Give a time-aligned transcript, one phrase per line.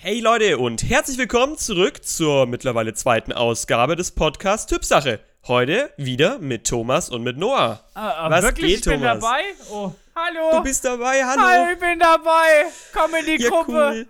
[0.00, 5.18] Hey Leute und herzlich willkommen zurück zur mittlerweile zweiten Ausgabe des Podcasts Typsache.
[5.48, 7.82] Heute wieder mit Thomas und mit Noah.
[7.94, 8.76] Ah, Was wirklich?
[8.76, 9.18] geht, ich bin Thomas?
[9.20, 9.40] dabei?
[9.72, 10.50] Oh, hallo.
[10.52, 11.42] Du bist dabei, hallo.
[11.42, 12.66] Hallo, ich bin dabei.
[12.92, 13.72] Komm in die ja, Gruppe.
[13.72, 14.06] cool.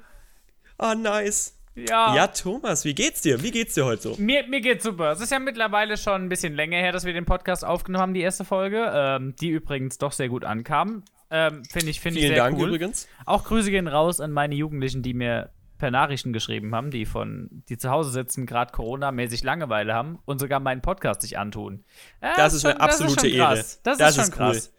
[0.77, 1.55] Ah, nice.
[1.75, 2.15] Ja.
[2.15, 3.43] Ja, Thomas, wie geht's dir?
[3.43, 4.17] Wie geht's dir heute so?
[4.19, 5.13] Mir, mir geht's super.
[5.13, 8.15] Es ist ja mittlerweile schon ein bisschen länger her, dass wir den Podcast aufgenommen haben,
[8.15, 11.03] die erste Folge, ähm, die übrigens doch sehr gut ankam.
[11.31, 12.69] Ähm, Finde ich, finde ich Vielen sehr Dank cool.
[12.69, 13.09] übrigens.
[13.25, 17.63] Auch Grüße gehen raus an meine Jugendlichen, die mir per Nachrichten geschrieben haben, die von,
[17.69, 21.85] die zu Hause sitzen, gerade Corona-mäßig Langeweile haben und sogar meinen Podcast sich antun.
[22.23, 23.57] Ja, Das ist eine absolute das ist schon Ehre.
[23.57, 24.37] Das, Das ist schon ist cool.
[24.37, 24.73] krass.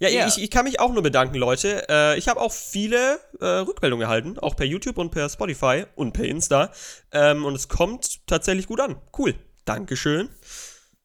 [0.00, 0.26] Ja, Ja.
[0.28, 1.88] Ich, ich kann mich auch nur bedanken, Leute.
[1.88, 6.12] Äh, ich habe auch viele äh, Rückmeldungen erhalten, auch per YouTube und per Spotify und
[6.12, 6.70] per Insta.
[7.12, 8.96] Ähm, und es kommt tatsächlich gut an.
[9.16, 9.34] Cool.
[9.64, 10.28] Dankeschön.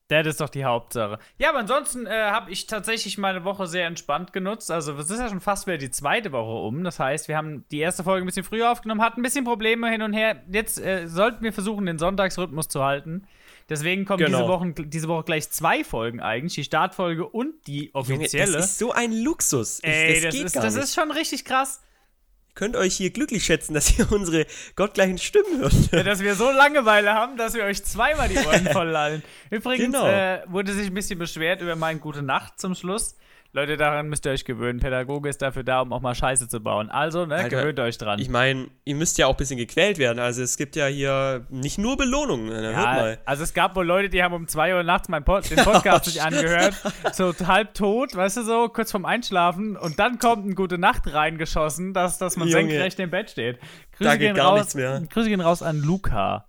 [0.09, 1.17] Das ist doch die Hauptsache.
[1.37, 4.69] Ja, aber ansonsten äh, habe ich tatsächlich meine Woche sehr entspannt genutzt.
[4.69, 6.83] Also, es ist ja schon fast wieder die zweite Woche um.
[6.83, 9.89] Das heißt, wir haben die erste Folge ein bisschen früher aufgenommen, hatten ein bisschen Probleme
[9.89, 10.43] hin und her.
[10.51, 13.25] Jetzt äh, sollten wir versuchen, den Sonntagsrhythmus zu halten.
[13.69, 14.39] Deswegen kommen Genau.
[14.39, 18.51] diese, Wochen, diese Woche gleich zwei Folgen eigentlich: die Startfolge und die Junge, offizielle.
[18.51, 19.79] das ist so ein Luxus.
[19.79, 21.81] Ich- Ey, das, geht ist, das ist schon richtig krass.
[22.55, 25.73] Ihr könnt euch hier glücklich schätzen, dass ihr unsere gottgleichen Stimmen hört.
[25.91, 29.23] Ja, dass wir so Langeweile haben, dass wir euch zweimal die Ohren voll lallen.
[29.49, 30.05] Übrigens Genau.
[30.07, 33.15] äh, wurde sich ein bisschen beschwert über mein Gute Nacht zum Schluss.
[33.55, 34.79] Leute, daran müsst ihr euch gewöhnen.
[34.79, 36.89] Pädagoge ist dafür da, um auch mal Scheiße zu bauen.
[36.89, 38.17] Also, ne, Alter, gewöhnt euch dran.
[38.17, 40.17] Ich meine, ihr müsst ja auch ein bisschen gequält werden.
[40.17, 42.49] Also es gibt ja hier nicht nur Belohnungen.
[42.49, 43.19] Hört ja, mal.
[43.25, 46.05] also es gab wohl Leute, die haben um 2 Uhr nachts meinen Pod den Podcast
[46.05, 46.73] sich angehört,
[47.13, 51.13] so halb tot, weißt du so, kurz vorm Einschlafen und dann kommt ein Gute Nacht
[51.13, 52.71] reingeschossen, dass, dass man Junge.
[52.71, 53.59] senkrecht im Bett steht.
[53.91, 55.03] Grüße Da geht gehen gar raus, nichts mehr.
[55.07, 56.45] Grüße gehen raus an Luca.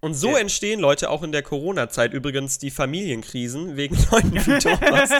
[0.00, 5.10] Und so entstehen, Leute, auch in der Corona-Zeit übrigens die Familienkrisen wegen Leuten wie Thomas,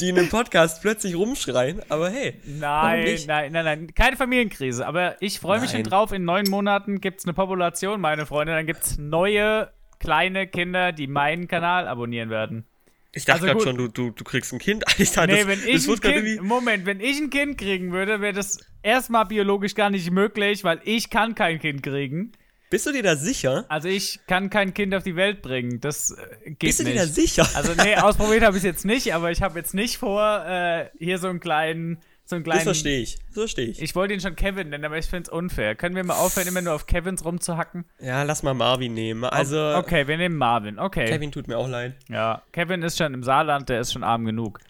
[0.00, 1.80] die in einem Podcast plötzlich rumschreien.
[1.88, 4.84] Aber hey, Nein, nein, nein, nein, keine Familienkrise.
[4.84, 6.10] Aber ich freue mich schon drauf.
[6.10, 8.52] In neun Monaten gibt es eine Population, meine Freunde.
[8.52, 12.66] Dann gibt es neue kleine Kinder, die meinen Kanal abonnieren werden.
[13.12, 14.84] Ich dachte Also gerade schon, du, du, du kriegst ein Kind.
[14.98, 18.32] Alter, Nee, das, wenn ich ein kind, Moment, wenn ich ein Kind kriegen würde, wäre
[18.32, 22.32] das erstmal biologisch gar nicht möglich, weil ich kann kein Kind kriegen.
[22.70, 23.64] Bist du dir da sicher?
[23.68, 25.80] Also ich kann kein Kind auf die Welt bringen.
[25.80, 26.94] Das äh, geht Bist du nicht.
[26.94, 27.46] dir da sicher?
[27.54, 30.88] Also nee, ausprobiert habe ich es jetzt nicht, aber ich habe jetzt nicht vor, äh,
[30.98, 32.58] hier so einen kleinen, so einen kleinen.
[32.58, 33.16] das verstehe ich.
[33.26, 33.82] Das verstehe ich.
[33.82, 35.74] Ich wollte ihn schon Kevin nennen, aber ich finde es unfair.
[35.74, 37.84] Können wir mal aufhören, immer nur auf Kevins rumzuhacken?
[37.98, 39.24] Ja, lass mal Marvin nehmen.
[39.24, 40.78] Also, Okay, wir nehmen Marvin.
[40.78, 41.06] Okay.
[41.06, 41.94] Kevin tut mir auch leid.
[42.08, 44.60] Ja, Kevin ist schon im Saarland, der ist schon arm genug.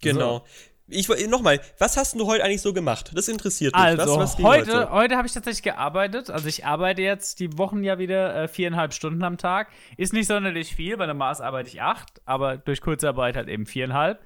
[0.00, 0.46] Genau.
[0.88, 3.10] Ich nochmal, was hast du heute eigentlich so gemacht?
[3.14, 3.82] Das interessiert mich.
[3.82, 4.90] Also, was, was heute, so?
[4.90, 6.30] heute habe ich tatsächlich gearbeitet.
[6.30, 9.68] Also, ich arbeite jetzt die Wochen ja wieder äh, viereinhalb Stunden am Tag.
[9.96, 13.66] Ist nicht sonderlich viel, bei der Maß arbeite ich acht, aber durch Kurzarbeit halt eben
[13.66, 14.20] viereinhalb.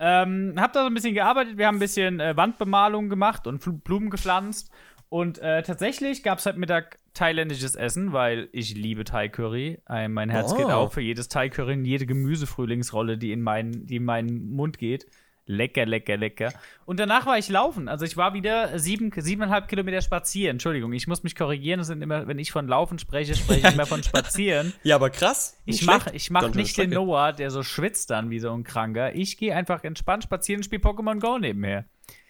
[0.00, 1.58] Ähm, hab da so ein bisschen gearbeitet.
[1.58, 4.70] Wir haben ein bisschen äh, Wandbemalung gemacht und Blumen gepflanzt.
[5.10, 9.82] Und äh, tatsächlich gab es heute Mittag thailändisches Essen, weil ich liebe Thai-Curry.
[9.88, 10.56] Äh, mein Herz Oh.
[10.56, 14.78] geht auf für jedes Thai-Curry und jede Gemüsefrühlingsrolle, die in, meinen, die in meinen Mund
[14.78, 15.06] geht.
[15.46, 16.52] Lecker, lecker, lecker.
[16.84, 17.88] Und danach war ich laufen.
[17.88, 20.54] Also ich war wieder sieben, siebeneinhalb Kilometer spazieren.
[20.56, 21.78] Entschuldigung, ich muss mich korrigieren.
[21.78, 24.72] Das sind immer, wenn ich von Laufen spreche, spreche ich immer von spazieren.
[24.84, 25.58] Ja, aber krass.
[25.64, 26.16] Ich Nicht mach, schlecht.
[26.16, 26.90] ich mach nicht den.
[26.90, 29.14] Noah, der so schwitzt dann wie so ein Kranker.
[29.14, 31.84] Ich gehe einfach entspannt spazieren und spiele Pokémon Go nebenher.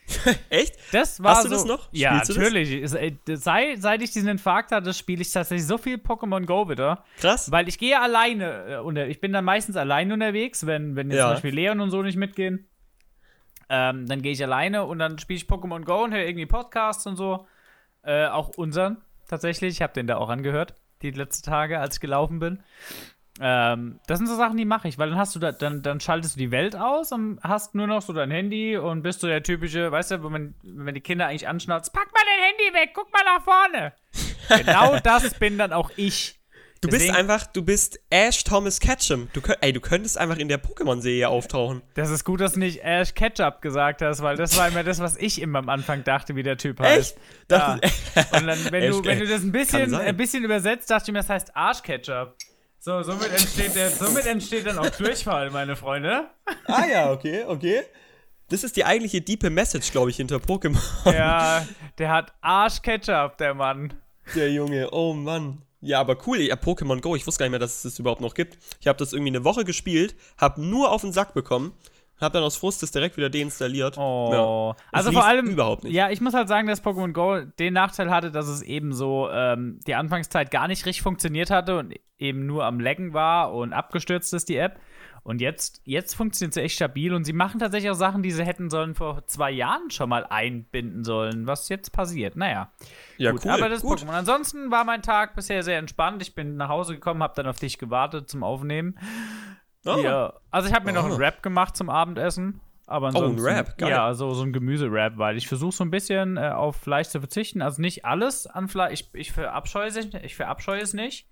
[0.48, 0.74] Echt?
[0.90, 1.88] Das war Hast du so, das noch?
[1.92, 2.30] Ja, das?
[2.30, 2.72] natürlich.
[2.94, 7.04] Äh, Sei, seit ich diesen Infarkt hatte, spiele ich tatsächlich so viel Pokémon Go wieder.
[7.20, 7.50] Krass.
[7.52, 11.18] Weil ich gehe alleine äh, unter, ich bin dann meistens alleine unterwegs, wenn, wenn jetzt
[11.18, 11.26] Ja.
[11.26, 12.66] zum Beispiel Leon und so nicht mitgehen.
[13.72, 17.06] Ähm, dann gehe ich alleine und dann spiele ich Pokémon Go und höre irgendwie Podcasts
[17.06, 17.46] und so.
[18.02, 18.98] Äh, auch unseren
[19.28, 19.76] tatsächlich.
[19.76, 22.62] Ich habe den da auch angehört, die letzten Tage, als ich gelaufen bin.
[23.40, 26.00] Ähm, das sind so Sachen, die mache ich, weil dann hast du da, dann, dann
[26.00, 29.28] schaltest du die Welt aus und hast nur noch so dein Handy und bist so
[29.28, 32.74] der typische, weißt du, wenn man, wenn die Kinder eigentlich anschnauzt, pack mal dein Handy
[32.74, 33.92] weg, guck mal nach vorne.
[34.64, 36.39] genau das bin dann auch ich.
[36.82, 39.28] Du bist Deswegen- einfach, du bist Ash Thomas Ketchum.
[39.34, 41.82] Du, könnt- ey, du könntest einfach in der Pokémon-Serie auftauchen.
[41.92, 44.98] Das ist gut, dass du nicht Ash Ketchup gesagt hast, weil das war immer das,
[44.98, 47.18] was ich immer am Anfang dachte, wie der Typ heißt.
[47.50, 47.78] Ja.
[47.78, 47.90] Dachte-
[48.36, 51.18] Und dann, wenn, du, wenn du das ein bisschen, ein bisschen übersetzt, dachte ich mir,
[51.18, 52.34] das heißt Arschketchup.
[52.78, 56.30] So, somit entsteht, der, somit entsteht dann auch Durchfall, meine Freunde.
[56.66, 57.82] ah ja, okay, okay.
[58.48, 60.80] Das ist die eigentliche diepe Message, glaube ich, hinter Pokémon.
[61.12, 61.66] Ja,
[61.98, 63.92] der hat Arschketchup, der Mann.
[64.34, 65.60] Der Junge, oh Mann.
[65.80, 68.20] Ja, aber cool, ja, Pokémon Go, ich wusste gar nicht mehr, dass es das überhaupt
[68.20, 68.58] noch gibt.
[68.80, 71.72] Ich habe das irgendwie eine Woche gespielt, habe nur auf den Sack bekommen,
[72.20, 73.96] habe dann aus Frust das direkt wieder deinstalliert.
[73.96, 74.74] Oh.
[74.92, 75.46] Es Also vor allem.
[75.46, 75.94] überhaupt nicht.
[75.94, 79.30] Ja, ich muss halt sagen, dass Pokémon Go den Nachteil hatte, dass es eben so
[79.32, 83.72] ähm, die Anfangszeit gar nicht richtig funktioniert hatte und eben nur am Laggen war und
[83.72, 84.78] abgestürzt ist die App.
[85.22, 88.44] Und jetzt, jetzt funktioniert sie echt stabil und sie machen tatsächlich auch Sachen, die sie
[88.44, 92.36] hätten sollen vor zwei Jahren schon mal einbinden sollen, was jetzt passiert.
[92.36, 92.72] Naja.
[93.18, 93.50] Ja, gut, cool.
[93.50, 94.00] aber das gut.
[94.00, 94.10] Pokémon.
[94.10, 96.22] Ansonsten war mein Tag bisher sehr entspannt.
[96.22, 98.98] Ich bin nach Hause gekommen, habe dann auf dich gewartet zum Aufnehmen.
[99.84, 99.96] Oh.
[100.02, 100.34] Ja.
[100.50, 101.08] Also ich habe mir noch Oh.
[101.08, 102.60] einen Rap gemacht zum Abendessen.
[102.86, 103.90] Aber ein ansonsten, Wrap, geil.
[103.90, 107.20] Ja, so, so ein Gemüse-Rap, weil ich versuche so ein bisschen äh, auf Fleisch zu
[107.20, 107.62] verzichten.
[107.62, 108.92] Also nicht alles an Fleisch.
[108.94, 111.28] Ich, ich, verabscheue es, ich verabscheue es nicht.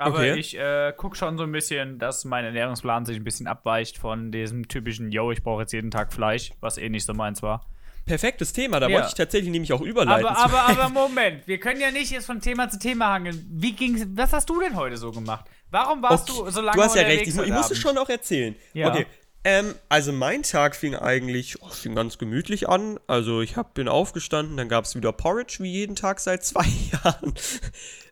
[0.00, 0.34] Aber Okay.
[0.38, 4.32] ich äh, gucke schon so ein bisschen, dass mein Ernährungsplan sich ein bisschen abweicht von
[4.32, 7.66] diesem typischen, yo, ich brauche jetzt jeden Tag Fleisch, was eh nicht so meins war.
[8.06, 8.94] Perfektes Thema, da Ja.
[8.96, 10.26] wollte ich tatsächlich nämlich auch überleiten.
[10.26, 13.46] Aber, aber, aber Moment, wir können ja nicht jetzt von Thema zu Thema hangeln.
[13.50, 15.44] Wie ging's, was hast du denn heute so gemacht?
[15.70, 17.72] Warum warst Okay, du so lange Du hast ja recht, ich, ich heute muss es
[17.72, 17.78] Abend?
[17.82, 18.56] schon auch erzählen.
[18.72, 18.88] Ja.
[18.88, 19.06] Okay.
[19.44, 22.98] Ähm, also mein Tag fing eigentlich oh, fing ganz gemütlich an.
[23.06, 26.66] Also ich hab, bin aufgestanden, dann gab es wieder Porridge wie jeden Tag seit zwei
[26.92, 27.34] Jahren.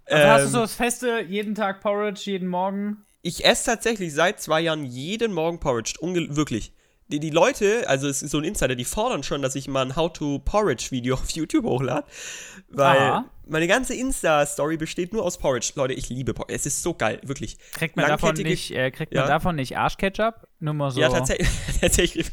[0.08, 3.04] Also hast du Ähm, so das Feste, jeden Tag Porridge, jeden Morgen?
[3.22, 5.94] Ich esse tatsächlich seit zwei Jahren jeden Morgen Porridge.
[6.00, 6.72] Unge wirklich.
[7.10, 9.82] Die, die Leute, also es ist so ein Insider, die fordern schon, dass ich mal
[9.82, 12.04] ein How-to-Porridge-Video auf YouTube hochlade.
[12.68, 13.24] Weil Aha.
[13.46, 15.72] meine ganze Insta-Story besteht nur aus Porridge.
[15.74, 16.54] Leute, ich liebe Porridge.
[16.54, 17.56] Es ist so geil, wirklich.
[17.72, 19.22] Kriegt man davon nicht, äh, kriegt Ja.
[19.22, 20.46] man davon nicht Arschketchup?
[20.60, 21.00] Nur mal so.
[21.00, 21.48] Ja, tatsächlich.
[21.80, 22.30] tatsächlich.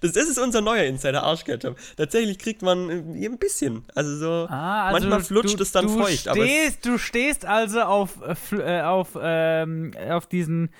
[0.00, 1.76] Das, das ist unser neuer Insider, Arschketchup.
[1.96, 3.84] Tatsächlich kriegt man äh, ein bisschen.
[3.94, 4.46] Also so.
[4.50, 6.26] Ah, also manchmal flutscht du, es dann feucht.
[6.26, 8.18] Aber Stehst, du stehst also auf,
[8.52, 10.74] äh, äh, auf, ähm, auf diesen,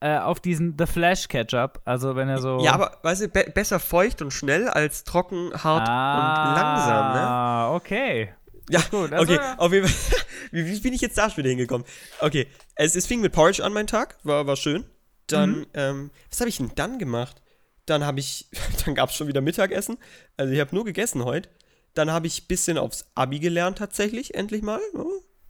[0.00, 1.80] äh, auf diesen The Flash Ketchup.
[1.84, 2.58] Also wenn er so.
[2.60, 7.12] ja, aber weißt du, be besser feucht und schnell als trocken, hart ah, und langsam,
[7.14, 7.20] ne?
[7.20, 8.34] Ah, okay.
[8.70, 10.18] Ja, gut, also- okay, auf jeden Fall.
[10.52, 11.86] Wie, wie bin ich jetzt da schon wieder hingekommen?
[12.20, 14.84] Okay, es, es fing mit Porridge an, mein Tag, war, war schön.
[15.28, 15.66] Dann, Mhm.
[15.74, 17.40] ähm, was habe ich denn dann gemacht?
[17.86, 18.48] Dann habe ich,
[18.84, 19.96] dann gab es schon wieder Mittagessen.
[20.36, 21.48] Also ich habe nur gegessen heute.
[21.94, 24.80] Dann habe ich ein bisschen aufs Abi gelernt tatsächlich, endlich mal.
[24.94, 25.04] Ja,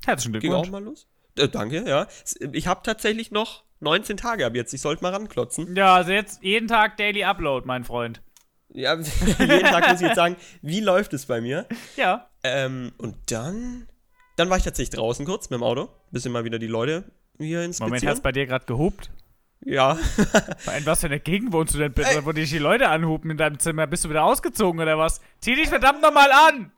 [0.07, 0.71] Herzlichen ging auch Glückwunsch.
[0.71, 1.07] mal los.
[1.39, 2.07] Äh, danke, ja.
[2.53, 4.73] Ich habe tatsächlich noch 19 Tage ab jetzt.
[4.73, 5.75] Ich sollte mal ranklotzen.
[5.75, 8.23] Ja, also jetzt jeden Tag Daily Upload, mein Freund.
[8.73, 8.95] Ja,
[9.39, 11.67] jeden Tag muss ich jetzt sagen, wie läuft es bei mir?
[11.97, 12.29] Ja.
[12.45, 13.89] Ähm, und dann,
[14.37, 15.89] dann war ich tatsächlich draußen kurz mit dem Auto.
[16.13, 17.05] Bisschen mal wieder die Leute
[17.39, 17.91] hier inspizieren.
[17.91, 19.11] Moment, hat's bei dir gerade gehupt?
[19.65, 19.93] Ja.
[20.79, 23.37] In was für einer Gegend wohnst du denn bitte, wo dich die Leute anhupen in
[23.37, 23.87] deinem Zimmer?
[23.87, 25.21] Bist du wieder ausgezogen oder was?
[25.41, 26.73] Zieh dich verdammt nochmal an!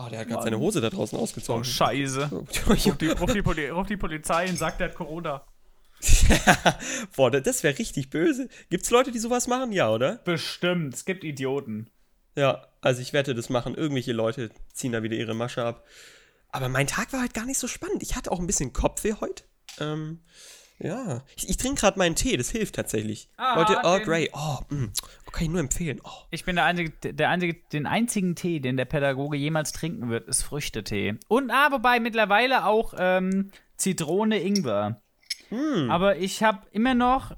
[0.00, 1.64] Oh, der hat gerade seine Hose da draußen Oh, ausgezogen.
[1.64, 2.30] scheiße.
[2.68, 5.44] Ruf die, ruf, die Poli ruf die Polizei und sagt, der hat Corona.
[7.16, 8.48] Boah, das- das wäre richtig böse.
[8.70, 9.72] Gibt's Leute, die sowas machen?
[9.72, 10.16] Ja, oder?
[10.24, 11.90] Bestimmt, es gibt Idioten.
[12.36, 15.84] Ja, also ich wette, das machen irgendwelche Leute, ziehen da wieder ihre Masche ab.
[16.50, 18.02] Aber mein Tag war halt gar nicht so spannend.
[18.02, 19.42] Ich hatte auch ein bisschen Kopfweh heute.
[19.80, 20.20] Ähm,
[20.78, 21.22] ja.
[21.36, 23.28] Ich, ich trinke gerade meinen Tee, das hilft tatsächlich.
[23.36, 24.30] Ah, Leute, Earl Grey.
[24.32, 24.88] Oh, mh.
[25.32, 26.00] kann ich nur empfehlen.
[26.04, 26.10] Oh.
[26.30, 30.28] Ich bin der einzige, der einzige, den einzigen Tee, den der Pädagoge jemals trinken wird,
[30.28, 31.16] ist Früchtetee.
[31.28, 35.00] Und, ah, wobei mittlerweile auch ähm, Zitrone, Ingwer.
[35.88, 37.34] Aber ich habe immer noch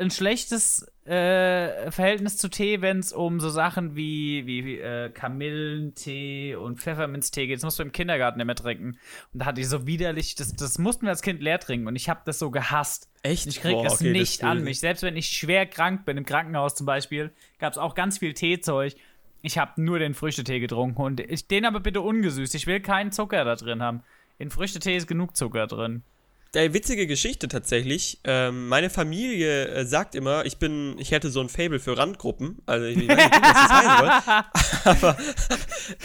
[0.00, 5.10] ein schlechtes äh, Verhältnis zu Tee, wenn es um so Sachen wie, wie, wie äh,
[5.10, 7.58] Kamillentee und Pfefferminztee geht.
[7.58, 8.98] Das musst du im Kindergarten immer trinken.
[9.32, 11.86] Und da hatte ich so widerlich, das, das mussten wir als Kind leer trinken.
[11.86, 13.08] Und ich habe das so gehasst.
[13.22, 13.46] Echt?
[13.46, 14.80] Ich krieg Boah, es okay, das nicht ist an mich.
[14.80, 18.32] Selbst wenn ich schwer krank bin, im Krankenhaus zum Beispiel, gab es auch ganz viel
[18.32, 18.94] Teezeug.
[19.42, 22.54] Ich habe nur den Früchtetee getrunken und ich, den aber bitte ungesüßt.
[22.54, 24.02] Ich will keinen Zucker da drin haben.
[24.38, 26.02] In Früchtetee ist genug Zucker drin.
[26.52, 28.20] Der witzige Geschichte tatsächlich.
[28.24, 32.58] Ähm, meine Familie äh, sagt immer, ich bin, ich hätte so ein Fable für Randgruppen.
[32.66, 34.42] Also ich weiß nicht, was das heißen soll.
[34.84, 35.16] Aber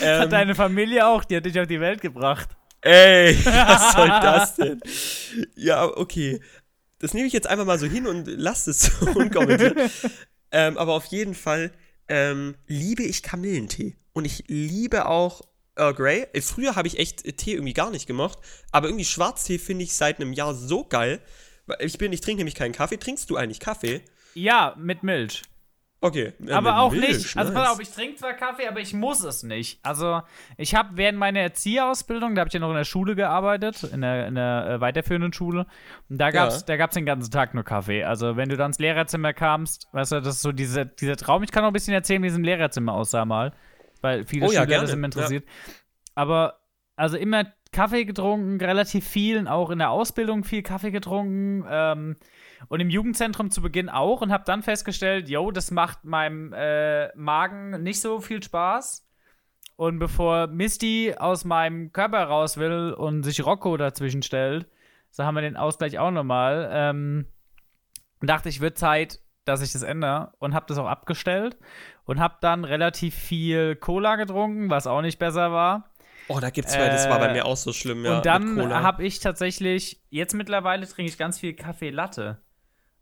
[0.02, 2.50] ähm, Hat deine Familie auch, die hat dich auf die Welt gebracht.
[2.82, 4.80] ey, was soll das denn?
[5.56, 6.40] Ja, okay.
[7.00, 9.78] Das nehme ich jetzt einfach mal so hin und lasse es so unkommentiert.
[10.52, 11.72] ähm, aber auf jeden Fall
[12.08, 13.96] ähm, liebe ich Kamillentee.
[14.14, 15.42] Und ich liebe auch
[15.76, 16.28] Earl Grey.
[16.34, 18.40] Äh, Früher habe ich echt äh, Tee irgendwie gar nicht gemocht.
[18.72, 21.20] Aber irgendwie Schwarztee finde ich seit einem Jahr so geil.
[21.68, 22.98] Weil Ich bin, ich trinke nämlich keinen Kaffee.
[22.98, 24.02] Trinkst du eigentlich Kaffee?
[24.34, 25.44] Ja, mit Milch.
[26.02, 26.34] Okay.
[26.40, 27.38] ja, aber mit auch Milch, nicht.
[27.38, 27.64] Also nice.
[27.64, 29.80] pass auf, ich trinke zwar Kaffee, aber ich muss es nicht.
[29.82, 30.22] Also
[30.58, 34.02] ich habe während meiner Erzieherausbildung, da habe ich ja noch in der Schule gearbeitet, in
[34.02, 35.66] der, in der äh, weiterführenden Schule,
[36.10, 36.66] und da gab's, Ja.
[36.68, 38.04] da gab's den ganzen Tag nur Kaffee.
[38.04, 41.42] Also wenn du dann ins Lehrerzimmer kamst, weißt du, das ist so diese, dieser Traum.
[41.42, 43.52] Ich kann noch ein bisschen erzählen, wie es im Lehrerzimmer aussah mal,
[44.02, 44.82] weil viele Oh ja, Schüler gerne.
[44.84, 45.46] das immer interessiert.
[46.16, 46.60] Aber
[46.96, 51.66] also immer Kaffee getrunken, relativ viel, auch in der Ausbildung viel Kaffee getrunken.
[51.70, 52.16] Ähm,
[52.70, 57.16] und im Jugendzentrum zu Beginn auch und habe dann festgestellt, yo, das macht meinem äh,
[57.16, 59.06] Magen nicht so viel Spaß.
[59.76, 64.68] Und bevor Misty aus meinem Körper raus will und sich Rocco dazwischen stellt,
[65.12, 66.70] so haben wir den Ausgleich auch nochmal.
[66.72, 67.26] Ähm,
[68.22, 71.58] dachte ich, wird Zeit, dass ich das ändere und habe das auch abgestellt
[72.06, 75.90] und habe dann relativ viel Cola getrunken, was auch nicht besser war.
[76.28, 78.18] Oh, da gibt's zwei, das war bei mir auch so schlimm, ja.
[78.18, 82.40] und dann habe ich tatsächlich, jetzt mittlerweile trinke ich ganz viel Kaffee Latte.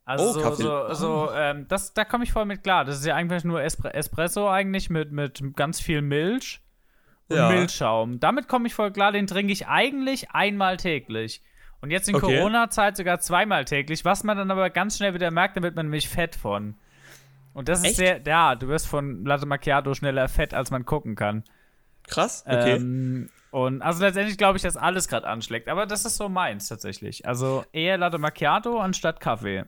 [0.06, 2.84] Also Oh, so, Kaffee- so, so ähm, das, da komme ich voll mit klar.
[2.84, 6.60] Das ist ja eigentlich nur Espre Espresso eigentlich mit, mit ganz viel Milch
[7.30, 7.48] und Ja.
[7.50, 8.20] Milchschaum.
[8.20, 11.42] Damit komme ich voll klar, den trinke ich eigentlich einmal täglich.
[11.80, 12.38] Und jetzt in Okay.
[12.38, 15.86] Corona-Zeit sogar zweimal täglich, was man dann aber ganz schnell wieder merkt, da wird man
[15.86, 16.76] nämlich fett von.
[17.54, 17.96] Und das ist Echt?
[17.98, 21.44] sehr, ja, du wirst von Latte Macchiato schneller fett, als man gucken kann.
[22.08, 22.76] Krass, okay.
[22.76, 25.68] Ähm, und also letztendlich glaube ich, dass alles gerade anschlägt.
[25.68, 27.28] Aber das ist so meins tatsächlich.
[27.28, 29.66] Also eher Latte Macchiato anstatt Kaffee.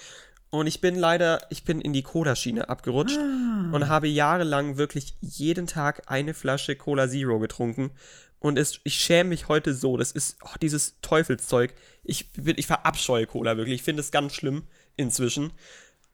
[0.52, 3.70] Und ich bin leider, ich bin in die Cola-Schiene abgerutscht Ah.
[3.72, 7.92] und habe jahrelang wirklich jeden Tag eine Flasche Cola Zero getrunken.
[8.40, 9.98] Und es, ich schäme mich heute so.
[9.98, 11.74] Das ist oh, dieses Teufelszeug.
[12.04, 13.76] Ich, ich verabscheue Cola wirklich.
[13.76, 14.64] Ich finde es ganz schlimm
[14.96, 15.52] inzwischen.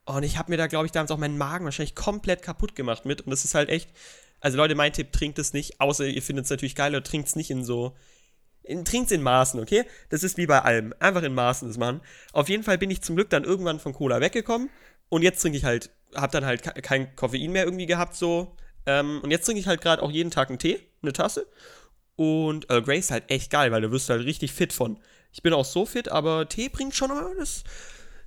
[0.06, 3.06] Und ich habe mir da, glaube ich, damals auch meinen Magen wahrscheinlich komplett kaputt gemacht
[3.06, 3.22] mit.
[3.22, 3.90] Und das ist halt echt.
[4.40, 5.80] Also, Leute, mein Tipp, trinkt es nicht.
[5.80, 7.96] Außer ihr findet es natürlich geil oder trinkt es nicht in so.
[8.64, 9.86] In, trinkt's in Maßen, okay?
[10.10, 10.94] Das ist wie bei allem.
[11.00, 12.02] Einfach in Maßen das machen.
[12.34, 14.72] Auf jeden Fall bin ich zum Glück dann irgendwann von Cola weggekommen.
[15.10, 18.56] Und jetzt trinke ich halt, hab dann halt ke- kein Koffein mehr irgendwie gehabt, so.
[18.88, 21.48] Ähm, und jetzt trinke ich halt gerade auch jeden Tag einen Tee, eine Tasse.
[22.16, 24.98] Und Earl Grey ist halt echt geil, weil du wirst halt richtig fit von.
[25.32, 27.64] Ich bin auch so fit, aber Tee bringt schon immer, das,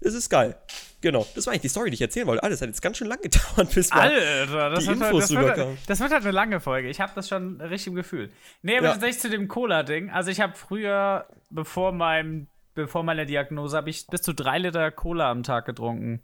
[0.00, 0.57] das ist geil.
[1.00, 2.42] Genau, das war eigentlich die Story, die ich erzählen wollte.
[2.42, 5.21] Alles hat jetzt ganz schön lang gedauert, bis wir Alter, das, die wird, halt- Infos
[5.23, 5.78] das, wird, rüberkamen.
[5.87, 6.88] das wird halt eine lange Folge.
[6.90, 8.30] Ich habe das schon richtig im Gefühl.
[8.62, 8.92] Nee, aber Ja.
[8.92, 10.11] tatsächlich zu dem Cola-Ding.
[10.11, 14.90] Also ich habe früher, bevor, meinem, bevor meiner Diagnose, habe ich bis zu drei Liter
[14.90, 16.23] Cola am Tag getrunken.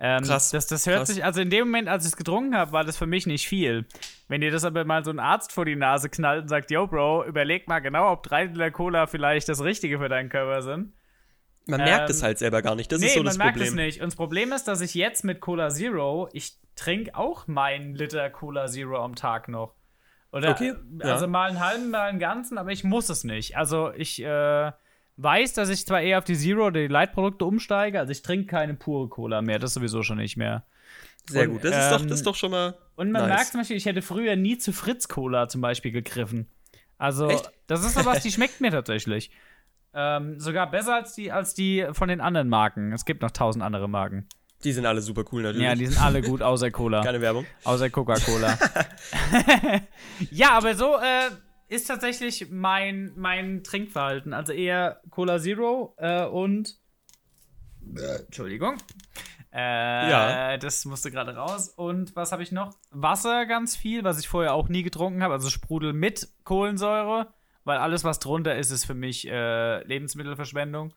[0.00, 1.08] Ähm, Krass, Das, das hört krass.
[1.08, 3.48] sich, also in dem Moment, als ich es getrunken habe, war das für mich nicht
[3.48, 3.84] viel.
[4.28, 6.86] Wenn dir das aber mal so ein Arzt vor die Nase knallt und sagt, yo,
[6.86, 10.92] Bro, überleg mal genau, ob drei Liter Cola vielleicht das Richtige für deinen Körper sind.
[11.66, 12.90] Man merkt Ähm, es halt selber gar nicht.
[12.92, 13.68] Das nee, ist so man das merkt Problem.
[13.70, 14.00] es nicht.
[14.00, 18.30] Und das Problem ist, dass ich jetzt mit Cola Zero, ich trinke auch meinen Liter
[18.30, 19.74] Cola Zero am Tag noch.
[20.30, 21.12] Oder, Okay, ja.
[21.12, 23.56] also mal einen halben, mal einen ganzen, aber ich muss es nicht.
[23.56, 24.70] Also ich äh,
[25.18, 28.46] weiß, dass ich zwar eher auf die Zero oder die Light-Produkte umsteige, also ich trinke
[28.46, 30.64] keine pure Cola mehr, das sowieso schon nicht mehr.
[31.28, 31.64] Sehr Und, gut.
[31.64, 32.78] Das ist, doch, ähm, das ist doch schon mal.
[32.96, 33.36] Und man nice.
[33.36, 36.48] merkt zum Beispiel, ich hätte früher nie zu Fritz Cola zum Beispiel gegriffen.
[36.96, 37.50] Also, Echt?
[37.66, 39.30] das ist sowas, die schmeckt mir tatsächlich.
[39.92, 42.92] Ähm, sogar besser als die, als die von den anderen Marken.
[42.92, 44.28] Es gibt noch tausend andere Marken.
[44.64, 45.66] Die sind alle super cool natürlich.
[45.66, 47.02] Ja, die sind alle gut, außer Cola.
[47.04, 47.46] Keine Werbung.
[47.64, 48.58] Außer Coca-Cola.
[50.30, 51.30] ja, aber so äh,
[51.68, 54.32] ist tatsächlich mein, mein Trinkverhalten.
[54.32, 56.78] Also eher Cola Zero äh, und.
[57.96, 58.76] Äh, Entschuldigung.
[59.52, 60.56] Äh, Ja.
[60.56, 61.68] Das musste gerade raus.
[61.68, 62.74] Und was habe ich noch?
[62.90, 65.34] Wasser ganz viel, was ich vorher auch nie getrunken habe.
[65.34, 67.32] Also Sprudel mit Kohlensäure.
[67.64, 70.94] Weil alles, was drunter ist, ist für mich äh, Lebensmittelverschwendung.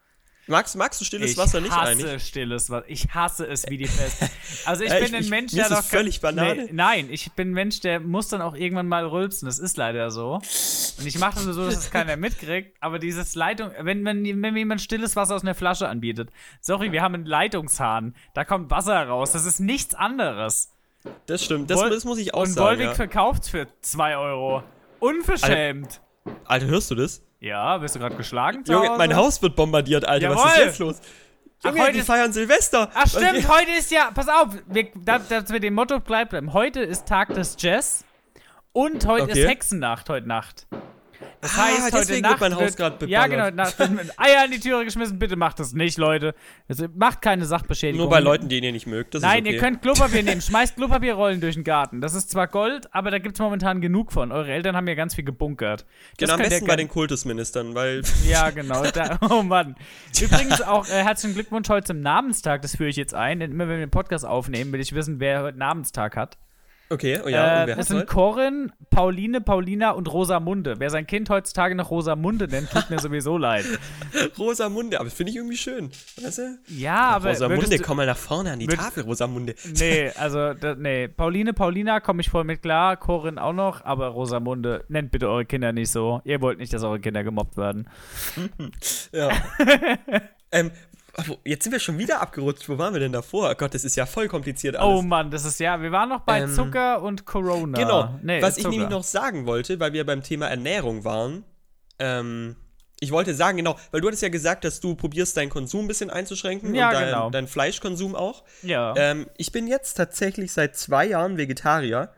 [0.48, 2.24] Magst, magst du stilles ich Wasser nicht hasse eigentlich?
[2.28, 2.86] stilles Wasser.
[2.90, 4.24] Ich hasse es wie die Pest.
[4.66, 6.66] Also ich Äh, bin ich- ein ich- Mensch, der doch völlig Banane.
[6.66, 9.46] Nee, nein, ich bin ein Mensch, der muss dann auch irgendwann mal rülpsen.
[9.46, 10.34] Das ist leider so.
[10.98, 12.76] Und ich mache das nur so, dass es keiner mitkriegt.
[12.82, 16.30] Aber dieses Leitung, wenn, wenn, wenn mir jemand stilles Wasser aus einer Flasche anbietet,
[16.60, 19.32] sorry, wir haben einen Leitungshahn, da kommt Wasser raus.
[19.32, 20.72] Das ist nichts anderes.
[21.28, 22.68] Das stimmt, das, das muss ich auch Und sagen.
[22.68, 22.94] Volvic Ja.
[22.96, 24.64] verkauft's für 2 Euro.
[25.00, 26.02] Unverschämt.
[26.46, 27.24] Alter, hörst du das?
[27.42, 28.64] Ja, wirst du gerade geschlagen?
[28.64, 28.98] zu Junge, Hause?
[29.00, 30.30] mein Haus wird bombardiert, Alter.
[30.30, 30.66] Was ist Jawohl.
[30.68, 31.02] jetzt los?
[31.64, 32.90] Ach, Junge, heute die ist- feiern Silvester.
[32.94, 36.54] Ach stimmt, heute ist ja, pass auf, wir, da, dass wir dem Motto bleiben.
[36.54, 38.06] Heute ist Tag des Jazz
[38.74, 39.42] und heute Okay.
[39.42, 40.68] ist Hexennacht, heute Nacht.
[41.42, 44.46] Das Ah, heißt, heute Nacht wird mein Haus grad Ja, genau, Nacht wird mit Eier
[44.46, 45.18] in die Türe geschmissen.
[45.18, 46.36] Bitte macht das nicht, Leute.
[46.68, 48.02] Also, macht keine Sachbeschädigung.
[48.02, 49.16] Nur bei Leuten, die ihr nicht mögt.
[49.16, 49.54] Das Nein, okay.
[49.56, 50.42] ihr könnt Klopapier nehmen.
[50.42, 52.00] Schmeißt Klopapierrollen durch den Garten.
[52.00, 54.32] Das ist zwar Gold, aber da gibt es momentan genug von.
[54.32, 55.86] Eure Eltern haben ja ganz viel gebunkert.
[56.18, 58.02] Das Genau, am besten bei den Kultusministern, weil.
[58.28, 58.84] Ja, genau.
[58.84, 59.76] Da, oh Mann.
[60.22, 62.62] Übrigens auch äh, herzlichen Glückwunsch heute zum Namenstag.
[62.62, 63.40] Das führe ich jetzt ein.
[63.40, 66.38] Denn immer wenn wir den Podcast aufnehmen, will ich wissen, wer heute Namenstag hat.
[66.92, 68.06] Okay, oh ja, äh, und wer es hat sind heute?
[68.08, 70.76] Corinne, Pauline, Paulina und Rosamunde.
[70.78, 73.66] Wer sein Kind heutzutage noch Rosamunde nennt, tut mir sowieso leid.
[74.38, 75.90] Rosamunde, aber das finde ich irgendwie schön.
[76.22, 76.58] Weißt du?
[76.68, 77.30] Ja, aber.
[77.30, 79.56] Rosamunde, komm mal nach vorne an die Tafel, Rosamunde.
[79.80, 81.08] Nee, also, da, nee.
[81.08, 82.98] Pauline, Paulina komme ich voll mit klar.
[82.98, 83.86] Corinne auch noch.
[83.86, 86.22] Aber Rosamunde, nennt bitte eure Kinder nicht so.
[86.26, 87.88] Ihr wollt nicht, dass eure Kinder gemobbt werden.
[89.14, 89.30] Ja.
[90.52, 90.72] ähm,
[91.44, 92.68] jetzt sind wir schon wieder abgerutscht.
[92.70, 93.50] Wo waren wir denn davor?
[93.51, 95.00] Oh Gott, das ist ja voll kompliziert alles.
[95.00, 95.82] Oh Mann, das ist ja.
[95.82, 97.77] Wir waren noch bei Ähm, Zucker und Corona.
[97.77, 98.20] Genau.
[98.22, 98.72] Nee, Was ich Zucker.
[98.75, 101.44] nämlich noch sagen wollte, weil wir beim Thema Ernährung waren,
[102.00, 102.56] ähm,
[103.03, 105.88] ich wollte sagen, genau, weil du hattest ja gesagt, dass du probierst, deinen Konsum ein
[105.88, 107.30] bisschen einzuschränken Ja, und dein, genau.
[107.32, 108.44] deinen Fleischkonsum auch.
[108.62, 108.94] Ja.
[108.96, 112.13] Ähm, ich bin jetzt tatsächlich seit zwei Jahren Vegetarier.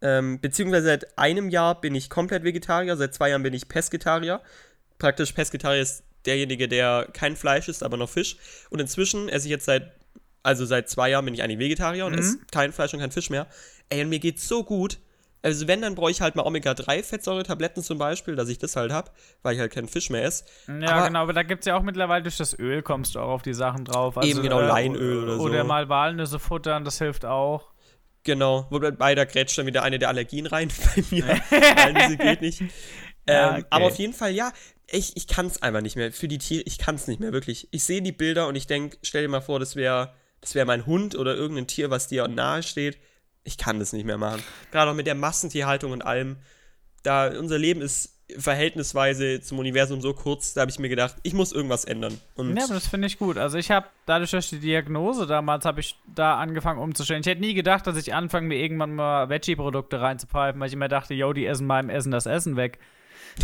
[0.00, 4.40] Ähm, beziehungsweise seit einem Jahr bin ich komplett Vegetarier, seit zwei Jahren bin ich Pesketarier.
[4.98, 8.36] Praktisch Pesketarier ist derjenige, der kein Fleisch isst, aber noch Fisch.
[8.70, 9.92] Und inzwischen esse ich jetzt seit,
[10.42, 12.18] also seit zwei Jahren bin ich eigentlich Vegetarier und Mhm.
[12.18, 13.46] esse kein Fleisch und kein Fisch mehr.
[13.90, 14.98] Ey, und mir geht's so gut.
[15.42, 19.14] Also wenn, dann brauche ich halt mal Omega-3-Fettsäure-Tabletten zum Beispiel, dass ich das halt hab,
[19.42, 20.44] weil ich halt keinen Fisch mehr esse.
[20.68, 23.20] Ja, Aber- genau, aber da gibt es ja auch mittlerweile durch das Öl kommst du
[23.20, 24.16] auch auf die Sachen drauf.
[24.16, 25.42] Also, Eben, genau, Leinöl oder so.
[25.42, 27.72] Oder mal Walnüsse futtern, das hilft auch.
[28.22, 31.24] Genau, wobei da grätscht dann wieder eine der Allergien rein bei mir.
[31.50, 32.62] Walnüsse geht nicht.
[33.26, 33.66] Ja, Ähm, okay.
[33.70, 34.52] Aber auf jeden Fall, ja,
[34.90, 36.12] ich, ich kann es einfach nicht mehr.
[36.12, 37.68] Für die Tiere, ich kann es nicht mehr, wirklich.
[37.70, 40.14] Ich sehe die Bilder und ich denke, stell dir mal vor, das wäre
[40.44, 42.98] das wär mein Hund oder irgendein Tier, was dir nahe steht.
[43.44, 44.42] Ich kann das nicht mehr machen.
[44.72, 46.36] Gerade auch mit der Massentierhaltung und allem.
[47.02, 51.32] Da unser Leben ist verhältnisweise zum Universum so kurz, da habe ich mir gedacht, ich
[51.32, 52.18] muss irgendwas ändern.
[52.34, 53.38] Und Ja, aber das finde ich gut.
[53.38, 57.20] Also ich habe dadurch durch die Diagnose damals habe ich da angefangen umzustellen.
[57.20, 60.88] Ich hätte nie gedacht, dass ich anfange, mir irgendwann mal Veggie-Produkte reinzupfeifen, weil ich immer
[60.88, 62.78] dachte, yo, die essen beim Essen das Essen weg.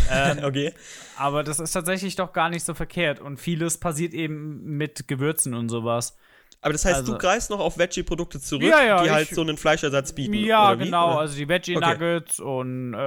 [0.09, 0.73] Ähm, okay.
[1.17, 3.19] aber das ist tatsächlich doch gar nicht so verkehrt.
[3.19, 6.15] Und vieles passiert eben mit Gewürzen und sowas.
[6.63, 9.29] Aber das heißt, Also- du greifst noch auf Veggie-Produkte zurück, Ja, ja, die ich- halt
[9.29, 10.33] so einen Fleischersatz bieten.
[10.35, 10.83] Ja, wie?
[10.85, 11.11] genau.
[11.13, 11.19] Oder?
[11.21, 11.89] Also die Veggie Okay.
[11.89, 12.97] Nuggets und äh,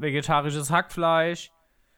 [0.00, 1.50] vegetarisches Hackfleisch.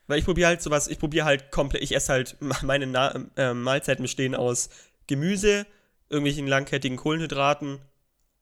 [0.07, 3.55] Weil ich probiere halt sowas, ich probiere halt komplett, ich esse halt, meine Na äh,
[3.55, 4.69] Mahlzeiten bestehen aus
[5.07, 5.65] Gemüse,
[6.11, 7.79] irgendwelchen langkettigen Kohlenhydraten,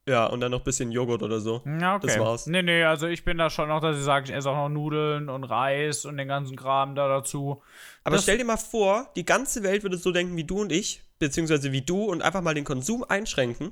[0.07, 1.61] ja, und dann noch ein bisschen Joghurt oder so.
[1.65, 2.07] Ja, okay.
[2.07, 2.47] Das war's.
[2.47, 4.69] Nee, nee, also ich bin da schon noch, dass ich sage, ich esse auch noch
[4.69, 7.61] Nudeln und Reis und den ganzen Kram da dazu.
[8.03, 10.71] Aber Das- stell dir mal vor, die ganze Welt würde so denken wie du und
[10.71, 13.71] ich, beziehungsweise wie du und einfach mal den Konsum einschränken.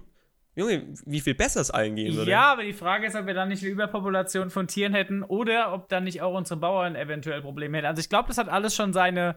[0.55, 2.29] Junge, wie viel besser es allen gehen würde.
[2.29, 5.73] Ja, aber die Frage ist, ob wir dann nicht eine Überpopulation von Tieren hätten oder
[5.73, 7.87] ob dann nicht auch unsere Bauern eventuell Probleme hätten.
[7.87, 9.35] Also ich glaube, das hat alles schon seine.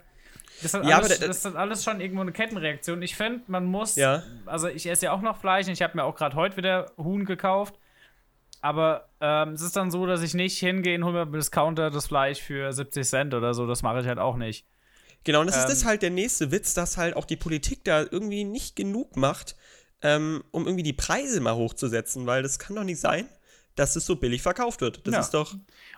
[0.62, 3.02] Das hat, Ja, alles, das hat alles schon irgendwo eine Kettenreaktion.
[3.02, 3.96] Ich finde, man muss.
[3.96, 4.22] Ja.
[4.46, 6.92] Also ich esse ja auch noch Fleisch und ich habe mir auch gerade heute wieder
[6.96, 7.74] Huhn gekauft.
[8.60, 11.90] Aber ähm, es ist dann so, dass ich nicht hingehe und hole mir beim Discounter
[11.90, 13.66] das Fleisch für 70 Cent oder so.
[13.66, 14.64] Das mache ich halt auch nicht.
[15.24, 17.84] Genau, und das ist Ähm, das halt der nächste Witz, dass halt auch die Politik
[17.84, 19.56] da irgendwie nicht genug macht,
[20.02, 23.28] ähm, um irgendwie die Preise mal hochzusetzen, weil das kann doch nicht sein,
[23.76, 25.06] dass es so billig verkauft wird.
[25.06, 25.20] Das Ja.
[25.20, 25.54] ist doch.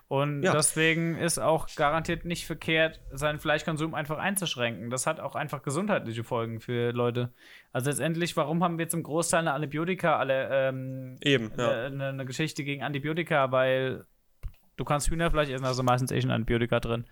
[0.09, 0.53] Und Ja.
[0.53, 4.89] deswegen ist auch garantiert nicht verkehrt, seinen Fleischkonsum einfach einzuschränken.
[4.89, 7.33] Das hat auch einfach gesundheitliche Folgen für Leute.
[7.73, 11.85] Also letztendlich, warum haben wir zum Großteil eine Antibiotika, alle ähm, Eben, ja.
[11.87, 14.07] eine, eine Geschichte gegen Antibiotika, weil
[14.77, 17.05] du kannst Hühnerfleisch essen, also meistens eh schon Antibiotika drin.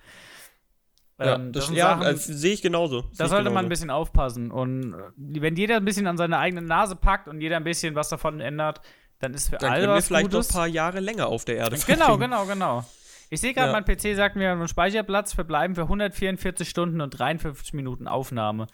[1.18, 3.03] Ja, Ähm, das, sind ja sehe ich genauso.
[3.16, 3.68] Da sollte man ein genauso.
[3.68, 4.50] bisschen aufpassen.
[4.50, 8.09] Und wenn jeder ein bisschen an seine eigene Nase packt und jeder ein bisschen was
[8.09, 8.81] davon ändert,
[9.24, 10.48] dann ist für Dann alle können wir was vielleicht Gutes.
[10.48, 12.20] noch ein paar Jahre länger auf der Erde Genau, verbringen.
[12.30, 12.84] genau, genau.
[13.30, 13.80] Ich sehe gerade, Ja.
[13.80, 18.66] mein PC sagt mir, einen Speicherplatz verbleiben für 144 Stunden und 53 Minuten Aufnahme.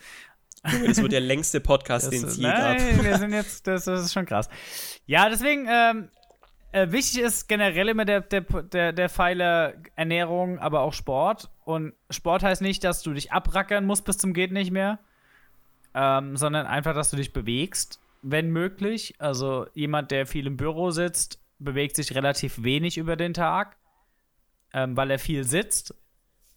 [0.86, 2.76] Das wird der längste Podcast, den es je gab.
[2.76, 4.50] nein, wir sind jetzt, das, das ist schon krass.
[5.06, 6.10] Ja, deswegen, ähm,
[6.72, 11.48] äh, wichtig ist generell immer der, der, der, der Pfeiler Ernährung, aber auch Sport.
[11.64, 14.98] Und Sport heißt nicht, dass du dich abrackern musst bis zum geht nicht mehr,
[15.94, 19.14] ähm, sondern einfach, dass du dich bewegst, wenn möglich.
[19.18, 23.76] Also jemand, der viel im Büro sitzt, bewegt sich relativ wenig über den Tag,
[24.72, 25.94] ähm, weil er viel sitzt.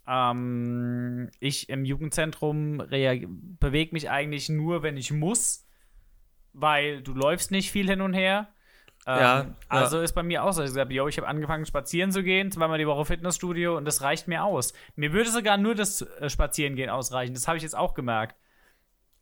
[0.08, 5.66] Ähm, ich im Jugendzentrum bewege mich eigentlich nur, wenn ich muss,
[6.54, 8.50] weil du läufst nicht viel hin und her.
[9.06, 10.64] Ähm, Ja, Also ist bei mir auch so.
[10.64, 14.02] Ich habe yo, ich habe angefangen spazieren zu gehen, zweimal die Woche Fitnessstudio und das
[14.02, 14.74] reicht mir aus.
[14.96, 17.34] Mir würde sogar nur das äh, Spazierengehen ausreichen.
[17.34, 18.36] Das habe ich jetzt auch gemerkt.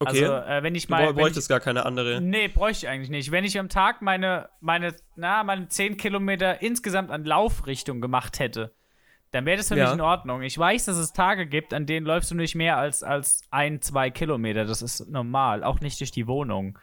[0.02, 0.26] Okay.
[0.26, 0.98] Also, äh, wenn ich du mal.
[1.04, 2.20] bräu- wenn ich, bräuchtest gar keine andere.
[2.22, 3.32] Nee, bräuchte ich eigentlich nicht.
[3.32, 8.74] Wenn ich am Tag meine, meine, na, meine 10 Kilometer insgesamt an Laufrichtung gemacht hätte,
[9.32, 9.86] dann wäre das für Ja.
[9.86, 10.42] mich in Ordnung.
[10.42, 13.82] Ich weiß, dass es Tage gibt, an denen läufst du nicht mehr als, als ein,
[13.82, 14.66] zwei Kilometer.
[14.66, 15.64] Das ist normal.
[15.64, 16.78] Auch nicht durch die Wohnung.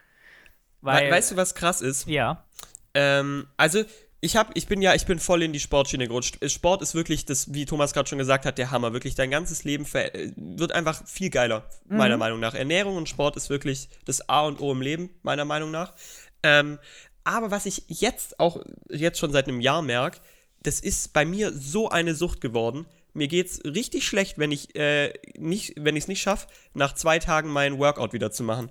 [0.81, 2.07] Weil, We weißt du, was krass ist?
[2.07, 2.45] ja.
[2.95, 3.83] Ähm, also,
[4.21, 6.37] ich hab, ich bin ja, ich bin voll in die Sportschiene gerutscht.
[6.49, 8.91] Sport ist wirklich das, wie Thomas gerade schon gesagt hat, der Hammer.
[8.91, 12.53] Wirklich, dein ganzes Leben äh, wird einfach viel geiler, meiner Meinung nach.
[12.53, 15.93] Ernährung und Sport ist wirklich das A und O im Leben, meiner Meinung nach.
[16.43, 16.79] Ähm,
[17.23, 20.19] aber was ich jetzt auch, jetzt schon seit einem Jahr merke,
[20.63, 22.87] das ist bei mir so eine Sucht geworden.
[23.13, 27.19] Mir geht's richtig schlecht, wenn ich äh, nicht, wenn ich es nicht schaffe, nach zwei
[27.19, 28.69] Tagen meinen Workout wieder zu machen.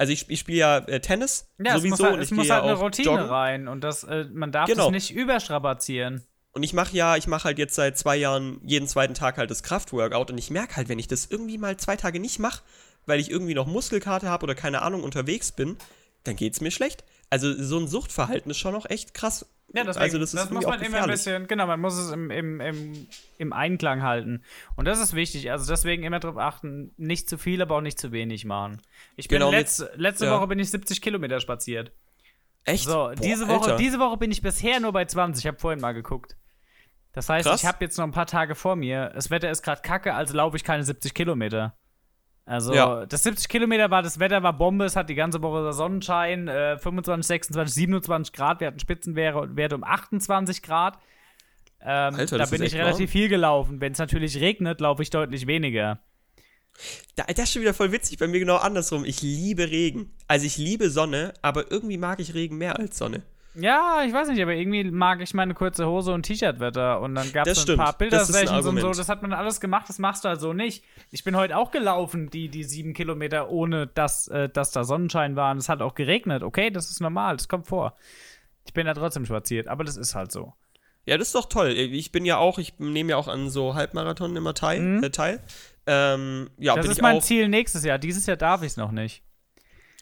[0.00, 2.36] Also ich, ich spiele ja äh, Tennis Ja, sowieso es muss halt, und es ich
[2.36, 3.26] muss halt ja eine Routine joggen.
[3.26, 4.84] rein und das, äh, man darf Genau.
[4.84, 6.22] das nicht überstrapazieren.
[6.52, 9.50] Und ich mache ja, ich mache halt jetzt seit zwei Jahren jeden zweiten Tag halt
[9.50, 12.62] das Kraftworkout und ich merke halt, wenn ich das irgendwie mal zwei Tage nicht mache,
[13.06, 15.76] weil ich irgendwie noch Muskelkater habe oder keine Ahnung unterwegs bin,
[16.24, 17.04] dann geht's mir schlecht.
[17.28, 19.46] Also so ein Suchtverhalten ist schon noch echt krass.
[19.72, 22.30] Ja, deswegen, also das ist muss man immer ein bisschen, genau, man muss es im,
[22.30, 23.06] im, im,
[23.38, 24.42] im Einklang halten.
[24.74, 25.50] Und das ist wichtig.
[25.52, 28.82] Also deswegen immer darauf achten, nicht zu viel, aber auch nicht zu wenig machen.
[29.16, 30.36] Ich bin Genau, letzte, letzte ja.
[30.36, 31.92] Woche bin ich 70 Kilometer spaziert.
[32.64, 32.84] Echt?
[32.84, 33.76] So, Boah, diese, Woche, Alter.
[33.76, 35.44] diese Woche bin ich bisher nur bei 20.
[35.44, 36.36] Ich habe vorhin mal geguckt.
[37.12, 37.62] Das heißt, Krass.
[37.62, 39.10] ich habe jetzt noch ein paar Tage vor mir.
[39.14, 41.76] Das Wetter ist gerade kacke, also laufe ich keine 70 Kilometer.
[42.50, 43.06] Also, Ja.
[43.06, 46.78] das 70 Kilometer war, das Wetter war Bombe, es hat die ganze Woche Sonnenschein, äh,
[46.78, 50.98] 25, 26, 27 Grad, wir hatten Spitzenwerte Werte um 28 Grad.
[51.80, 53.08] Ähm, Alter, da bin ich relativ warm.
[53.08, 53.80] viel gelaufen.
[53.80, 56.00] Wenn es natürlich regnet, laufe ich deutlich weniger.
[57.14, 59.04] Da, das ist schon wieder voll witzig, bei mir genau andersrum.
[59.04, 60.10] Ich liebe Regen.
[60.26, 63.22] Also ich liebe Sonne, aber irgendwie mag ich Regen mehr als Sonne.
[63.54, 67.00] Ja, ich weiß nicht, aber irgendwie mag ich meine kurze Hose und T-Shirt-Wetter.
[67.00, 68.90] Und dann gab es ein paar Bildersessions und so.
[68.92, 70.84] Das hat man alles gemacht, das machst du halt so nicht.
[71.10, 75.34] Ich bin heute auch gelaufen, die, die sieben Kilometer, ohne dass, äh, dass da Sonnenschein
[75.36, 75.50] war.
[75.50, 76.42] Und es hat auch geregnet.
[76.42, 77.96] Okay, das ist normal, das kommt vor.
[78.66, 80.52] Ich bin da trotzdem spaziert, aber das ist halt so.
[81.06, 81.70] Ja, das ist doch toll.
[81.70, 85.02] Ich bin ja auch, ich nehme ja auch an so Halbmarathon immer teil.
[85.02, 85.40] Äh, teil.
[85.86, 86.76] Ähm, ja, Mhm.
[86.76, 87.22] Das bin ist mein auch.
[87.22, 87.98] Ziel nächstes Jahr.
[87.98, 89.24] Dieses Jahr darf ich es noch nicht.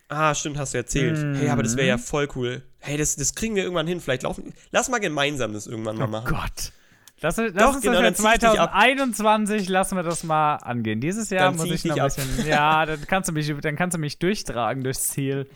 [0.08, 1.18] Ah, stimmt, hast du erzählt.
[1.38, 1.88] Hey, aber das wäre Mhm.
[1.90, 2.62] ja voll cool.
[2.78, 4.00] Hey, das, das kriegen wir irgendwann hin.
[4.00, 4.54] Vielleicht laufen.
[4.70, 6.28] Lass mal gemeinsam das irgendwann mal machen.
[6.34, 6.72] Gott.
[7.20, 8.70] Lass, lass Doch, uns genau, das für dann zieh ich dich ab.
[8.70, 11.00] 2021 lassen wir das mal angehen.
[11.00, 12.46] Dieses Jahr Dann muss ich ich noch ein bisschen.
[12.46, 15.48] Ja, dann kannst du mich, dann kannst du mich durchtragen durchs Ziel.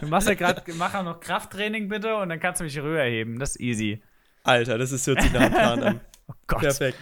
[0.00, 3.02] Du machst ja gerade, mach auch noch Krafttraining bitte und dann kannst du mich rüber
[3.02, 3.38] heben.
[3.38, 4.02] Das ist easy.
[4.42, 6.00] Alter, das ist hört sich nach einem Plan an.
[6.28, 6.60] Oh Gott.
[6.60, 6.96] Perfekt.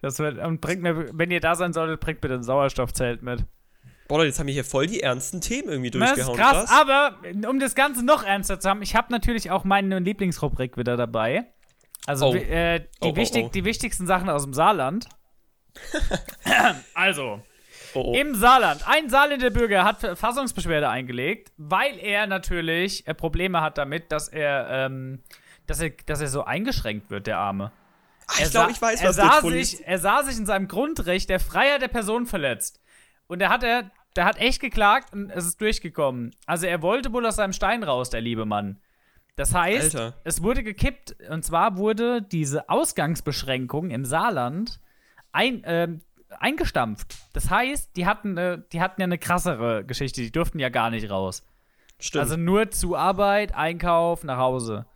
[0.00, 3.44] Das wird, und bringt mir, wenn ihr da sein solltet, bringt bitte ein Sauerstoffzelt mit.
[4.10, 6.36] Boah, jetzt haben wir hier voll die ernsten Themen irgendwie Das ist durchgehauen.
[6.38, 7.16] krass, aber
[7.48, 11.46] um das Ganze noch ernster zu haben, ich habe natürlich auch meine Lieblingsrubrik wieder dabei.
[12.06, 12.34] Also Oh.
[12.34, 13.50] äh, die, Oh, oh, wichtig, oh.
[13.54, 15.06] die wichtigsten Sachen aus dem Saarland.
[16.94, 17.42] also,
[17.92, 18.14] Oh, oh.
[18.14, 18.86] Im Saarland.
[18.86, 24.68] Ein Saarländer Bürger hat Verfassungsbeschwerde eingelegt, weil er natürlich äh, Probleme hat damit, dass er,
[24.70, 25.22] ähm,
[25.66, 27.72] dass er, dass er so eingeschränkt wird, der Arme.
[28.38, 29.70] Er ich glaube, sah- ich weiß, er was sah du tust.
[29.78, 32.80] sich, Er sah sich in seinem Grundrecht der Freiheit der Person verletzt.
[33.26, 36.32] Und er hat er, der hat echt geklagt und es ist durchgekommen.
[36.46, 38.80] Also er wollte wohl aus seinem Stein raus, der liebe Mann.
[39.36, 40.16] Das heißt, Alter.
[40.24, 41.16] es wurde gekippt.
[41.30, 44.80] Und zwar wurde diese Ausgangsbeschränkung im Saarland
[45.32, 46.00] ein, ähm,
[46.38, 47.16] eingestampft.
[47.32, 50.20] Das heißt, die hatten, äh, die hatten ja eine krassere Geschichte.
[50.20, 51.46] Die durften ja gar nicht raus.
[51.98, 52.22] Stimmt.
[52.22, 54.86] Also nur zu Arbeit, Einkauf, nach Hause.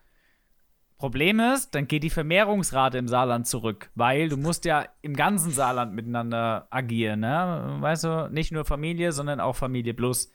[0.97, 5.51] Problem ist, dann geht die Vermehrungsrate im Saarland zurück, weil du musst ja im ganzen
[5.51, 7.77] Saarland miteinander agieren, ne?
[7.81, 10.31] Weißt du, nicht nur Familie, sondern auch Familie plus.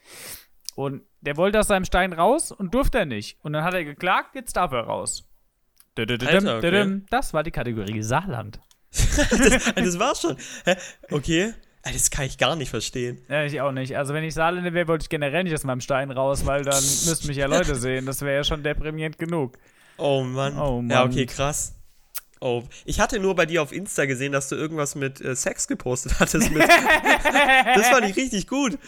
[0.74, 3.38] Und der wollte aus seinem Stein raus und durfte er nicht.
[3.42, 5.28] Und dann hat er geklagt, jetzt darf er raus.
[6.28, 7.02] Alter, okay.
[7.10, 8.60] Das war die Kategorie Saarland.
[8.90, 10.36] das, das war's schon.
[10.64, 10.76] Hä?
[11.10, 11.54] Okay.
[11.82, 13.22] Das kann ich gar nicht verstehen.
[13.28, 13.96] Ja, ich auch nicht.
[13.96, 16.74] Also wenn ich Saarländer wäre, wollte ich generell nicht aus meinem Stein raus, weil dann
[16.74, 18.04] müssten mich ja Leute sehen.
[18.04, 19.56] Das wäre ja schon deprimierend genug.
[20.00, 20.58] Oh Mann.
[20.58, 21.10] Oh Ja, Mann.
[21.10, 21.74] okay, krass.
[22.42, 25.68] Oh, ich hatte nur bei dir auf Insta gesehen, dass du irgendwas mit äh, Sex
[25.68, 26.50] gepostet hattest.
[27.74, 28.78] Das fand ich richtig gut.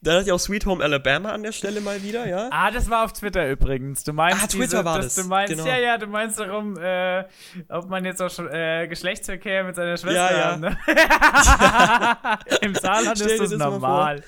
[0.00, 2.48] Da hatte ich auch Sweet Home Alabama an der Stelle mal wieder, ja?
[2.50, 4.04] Ah, das war auf Twitter übrigens.
[4.04, 5.66] Du meinst Ah, Twitter diese, war das, Du meinst, genau.
[5.66, 7.24] ja, ja, du meinst darum, äh,
[7.70, 10.52] ob man jetzt auch äh, Geschlechtsverkehr mit seiner Schwester Ja, ja.
[10.52, 10.60] hat.
[10.60, 10.76] Ne?
[12.62, 14.22] Im Saarland ist das, das mal normal.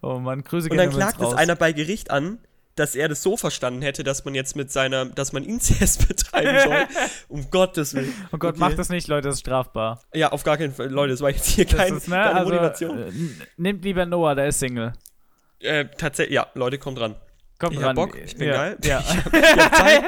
[0.00, 2.38] Oh Mann, Grüße Und dann klagt es einer bei Gericht an,
[2.78, 6.58] dass er das so verstanden hätte, dass man jetzt mit seiner, dass man Inzest betreiben
[6.64, 6.86] soll.
[7.28, 8.12] um Gottes Willen.
[8.32, 8.60] Oh Gott, Okay.
[8.60, 10.00] macht das nicht, Leute, das ist strafbar.
[10.14, 10.88] Ja, auf gar keinen Fall.
[10.88, 12.98] Leute, das war jetzt hier kein, ist, ne, keine also, Motivation.
[12.98, 14.92] äh, n- nimmt lieber Noah, der ist Single.
[15.60, 17.16] Äh, tatsächlich, ja, Leute, kommt dran.
[17.58, 17.88] Kommt Ich ran.
[17.88, 18.54] hab Bock, ich bin ja.
[18.54, 18.78] geil.
[18.84, 19.02] Ja.
[19.32, 20.04] Ich hab Zeit.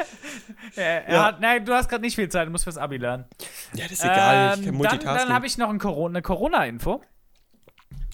[0.77, 1.25] er, Ja.
[1.25, 3.25] hat, nein, du hast gerade nicht viel Zeit, du musst fürs Abi lernen.
[3.75, 5.27] Ja, das ist egal, ich Ähm, kann dann Multitasking.
[5.29, 7.03] dann habe ich noch ein Corona, eine Corona-Info.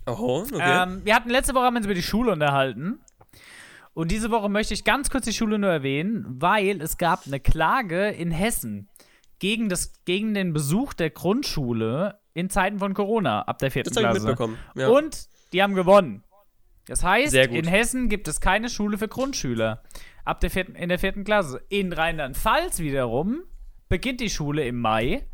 [0.07, 0.83] Oh, okay.
[0.85, 3.01] Ähm, wir hatten letzte Woche haben wir uns über die Schule unterhalten.
[3.97, 7.41] Und diese Woche möchte ich ganz kurz die Schule nur erwähnen, weil es gab eine
[7.41, 8.91] Klage in Hessen
[9.39, 14.05] gegen, das, gegen den Besuch der Grundschule in Zeiten von Corona ab der vierten das
[14.05, 14.27] habe ich Klasse.
[14.27, 14.59] mitbekommen.
[14.75, 14.89] Ja.
[14.89, 16.25] Und die haben gewonnen.
[16.87, 19.83] Das heißt, in Hessen gibt es keine Schule für Grundschüler
[20.27, 21.63] ab der vierten, in der vierten Klasse.
[21.71, 23.45] In Rheinland-Pfalz wiederum
[23.89, 25.27] beginnt die Schule im Mai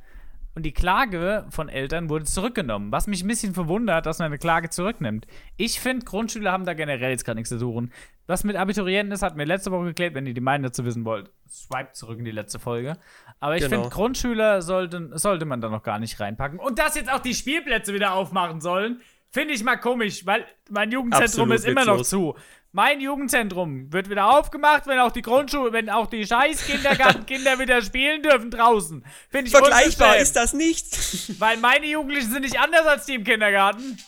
[0.55, 2.93] und die Klage von Eltern wurde zurückgenommen.
[2.93, 5.27] Was mich ein bisschen verwundert, dass man eine Klage zurücknimmt.
[5.57, 7.93] Ich finde, Grundschüler haben da generell jetzt gar nichts zu suchen.
[8.27, 10.15] Was mit Abiturienten ist, hatten wir letzte Woche geklärt.
[10.15, 12.97] Wenn ihr die Meinung dazu wissen wollt, swipe zurück in die letzte Folge.
[13.41, 13.77] Aber ich Genau.
[13.83, 16.59] finde, Grundschüler sollten, sollte man da noch gar nicht reinpacken.
[16.59, 20.93] Und dass jetzt auch die Spielplätze wieder aufmachen sollen, finde ich mal komisch, weil mein
[20.93, 22.11] Jugendzentrum Absolut ist immer noch witzlos.
[22.11, 22.37] zu.
[22.75, 27.83] Mein Jugendzentrum wird wieder aufgemacht, wenn auch die Grundschule, wenn auch die scheiß Kindergartenkinder wieder
[27.83, 29.05] spielen dürfen draußen.
[29.29, 31.39] Finde ich Vergleichbar ist das nicht.
[31.39, 33.99] Weil meine Jugendlichen sind nicht anders als die im Kindergarten.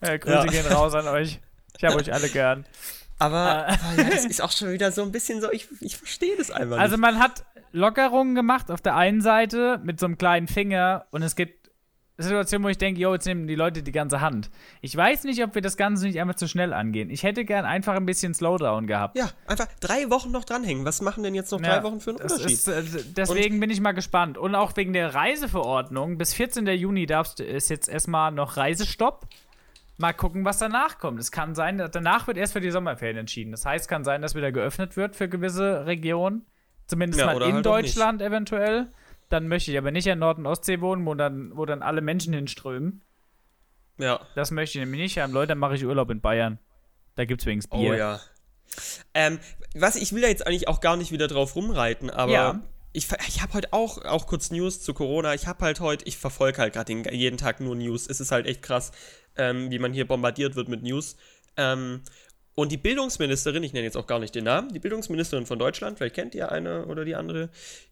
[0.00, 0.44] Äh, Grüße Ja.
[0.46, 1.38] gehen raus an euch.
[1.76, 2.64] Ich habe euch alle gern.
[3.18, 3.72] Aber, Äh.
[3.72, 6.50] aber ja, das ist auch schon wieder so ein bisschen so, ich, ich verstehe das
[6.50, 7.00] einfach Also nicht.
[7.02, 11.36] man hat Lockerungen gemacht auf der einen Seite mit so einem kleinen Finger und es
[11.36, 11.65] gibt
[12.18, 14.50] Situationen, wo ich denke, yo, jetzt nehmen die Leute die ganze Hand.
[14.80, 17.10] Ich weiß nicht, ob wir das Ganze nicht einfach zu schnell angehen.
[17.10, 19.18] Ich hätte gern einfach ein bisschen Slowdown gehabt.
[19.18, 20.86] Ja, einfach drei Wochen noch dranhängen.
[20.86, 22.52] Was machen denn jetzt noch drei Ja, Wochen für einen Unterschied?
[22.52, 22.82] Ist, äh,
[23.16, 24.38] deswegen bin ich mal gespannt.
[24.38, 26.16] Und auch wegen der Reiseverordnung.
[26.16, 26.66] Bis 14.
[26.68, 29.26] Juni darfst, ist jetzt erstmal noch Reisestopp.
[29.98, 31.20] Mal gucken, was danach kommt.
[31.20, 33.50] Es kann sein, danach wird erst für die Sommerferien entschieden.
[33.50, 36.44] Das heißt, kann sein, dass wieder geöffnet wird für gewisse Regionen.
[36.86, 38.88] Zumindest Ja, mal in halt Deutschland eventuell.
[39.28, 42.00] Dann möchte ich aber nicht in Nord- und Ostsee wohnen, wo dann, wo dann alle
[42.00, 43.02] Menschen hinströmen.
[43.98, 44.20] ja.
[44.34, 45.32] Das möchte ich nämlich nicht haben.
[45.32, 46.58] Leute, dann mache ich Urlaub in Bayern.
[47.16, 47.90] Da gibt es wenigstens Bier.
[47.90, 48.20] Oh ja.
[49.14, 49.38] Ähm,
[49.74, 52.62] was, ich will da jetzt eigentlich auch gar nicht wieder drauf rumreiten, aber Ja.
[52.92, 55.34] ich, ich habe heute auch, auch kurz News zu Corona.
[55.34, 58.06] Ich habe halt heute, ich verfolge halt gerade jeden Tag nur News.
[58.08, 58.92] Es ist halt echt krass,
[59.36, 61.16] ähm, wie man hier bombardiert wird mit News.
[61.56, 62.02] Ähm,
[62.54, 65.98] und die Bildungsministerin, ich nenne jetzt auch gar nicht den Namen, die Bildungsministerin von Deutschland,
[65.98, 67.50] vielleicht kennt ihr eine oder die andere,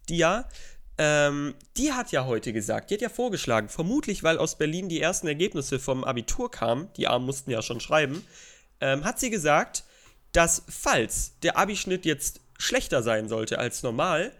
[0.09, 0.47] die ja,
[0.97, 5.01] ähm, die hat ja heute gesagt, die hat ja vorgeschlagen, vermutlich weil aus Berlin die
[5.01, 8.25] ersten Ergebnisse vom Abitur kamen, die Armen mussten ja schon schreiben,
[8.81, 9.83] ähm, hat sie gesagt,
[10.31, 14.31] dass falls der Abischnitt jetzt schlechter sein sollte als normal,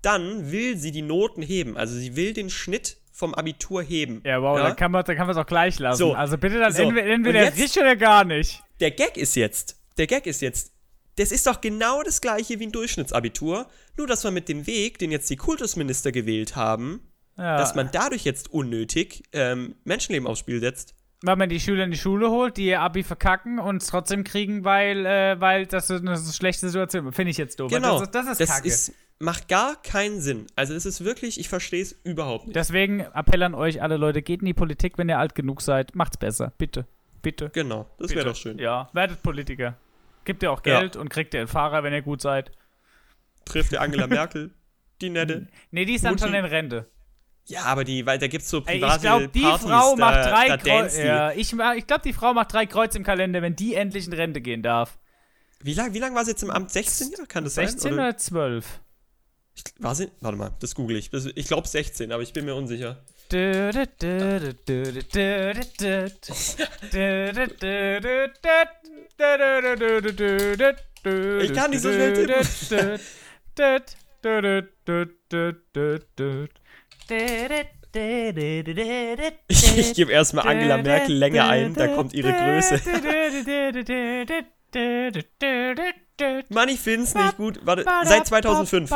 [0.00, 1.76] dann will sie die Noten heben.
[1.76, 4.22] Also sie will den Schnitt vom Abitur heben.
[4.24, 4.64] Ja, wow, Ja?
[4.68, 5.98] dann kann man es auch gleich lassen.
[5.98, 6.12] So.
[6.14, 6.82] Also bitte dann So.
[6.82, 8.62] entweder, entweder jetzt- richtig oder gar nicht.
[8.80, 10.71] Der Gag ist jetzt, der Gag ist jetzt,
[11.16, 14.98] das ist doch genau das gleiche wie ein Durchschnittsabitur, nur dass man mit dem Weg,
[14.98, 17.00] den jetzt die Kultusminister gewählt haben,
[17.38, 17.56] Ja.
[17.56, 20.94] dass man dadurch jetzt unnötig ähm, Menschenleben aufs Spiel setzt.
[21.24, 24.24] weil man die Schüler in die Schule holt, die ihr Abi verkacken und es trotzdem
[24.24, 27.14] kriegen, weil, äh, weil das ist eine schlechte Situation ist.
[27.14, 27.70] Finde ich jetzt doof.
[27.70, 27.92] Genau.
[28.00, 28.66] Das, ist- das ist das kacke.
[28.68, 30.46] ist, macht gar keinen Sinn.
[30.56, 32.56] Also es ist wirklich, ich verstehe es überhaupt nicht.
[32.56, 35.94] Deswegen Appell an euch alle Leute, geht in die Politik, wenn ihr alt genug seid.
[35.94, 36.52] Macht's besser.
[36.58, 36.86] Bitte.
[37.22, 37.50] Bitte.
[37.54, 38.58] Genau, das wäre doch schön.
[38.58, 39.76] Ja, werdet Politiker.
[40.24, 40.80] Gebt ihr auch Ja.
[40.80, 42.52] Geld und kriegt ihr einen Fahrer, wenn ihr gut seid.
[43.44, 44.50] Trifft der Angela Merkel,
[45.00, 45.48] die nette.
[45.70, 46.24] Nee, die ist dann Mutti.
[46.24, 46.88] schon in Rente.
[47.46, 49.96] Ja, aber die, weil da gibt es so Ey, private ich glaube, die Partys, Frau
[49.96, 50.98] da, macht drei da die.
[50.98, 54.12] Ja, ich ich glaube, die Frau macht drei Kreuze im Kalender, wenn die endlich in
[54.12, 54.98] Rente gehen darf.
[55.60, 56.70] Wie lange wie lang war sie jetzt im Amt?
[56.70, 57.26] 16 Jahre?
[57.26, 57.92] Kann das 16 sein?
[57.94, 58.80] oder 12?
[59.54, 60.08] Ich, war sie?
[60.20, 61.10] Warte mal, das google ich.
[61.10, 63.02] Das, ich glaube 16, aber ich bin mir unsicher.
[71.42, 72.12] Ich kann nicht so schnell
[79.48, 82.80] Ich, ich gebe erstmal Angela Merkel länger ein, da kommt ihre Größe.
[86.48, 87.60] Mann, ich find's nicht gut.
[87.64, 88.90] Warte, seit 2005.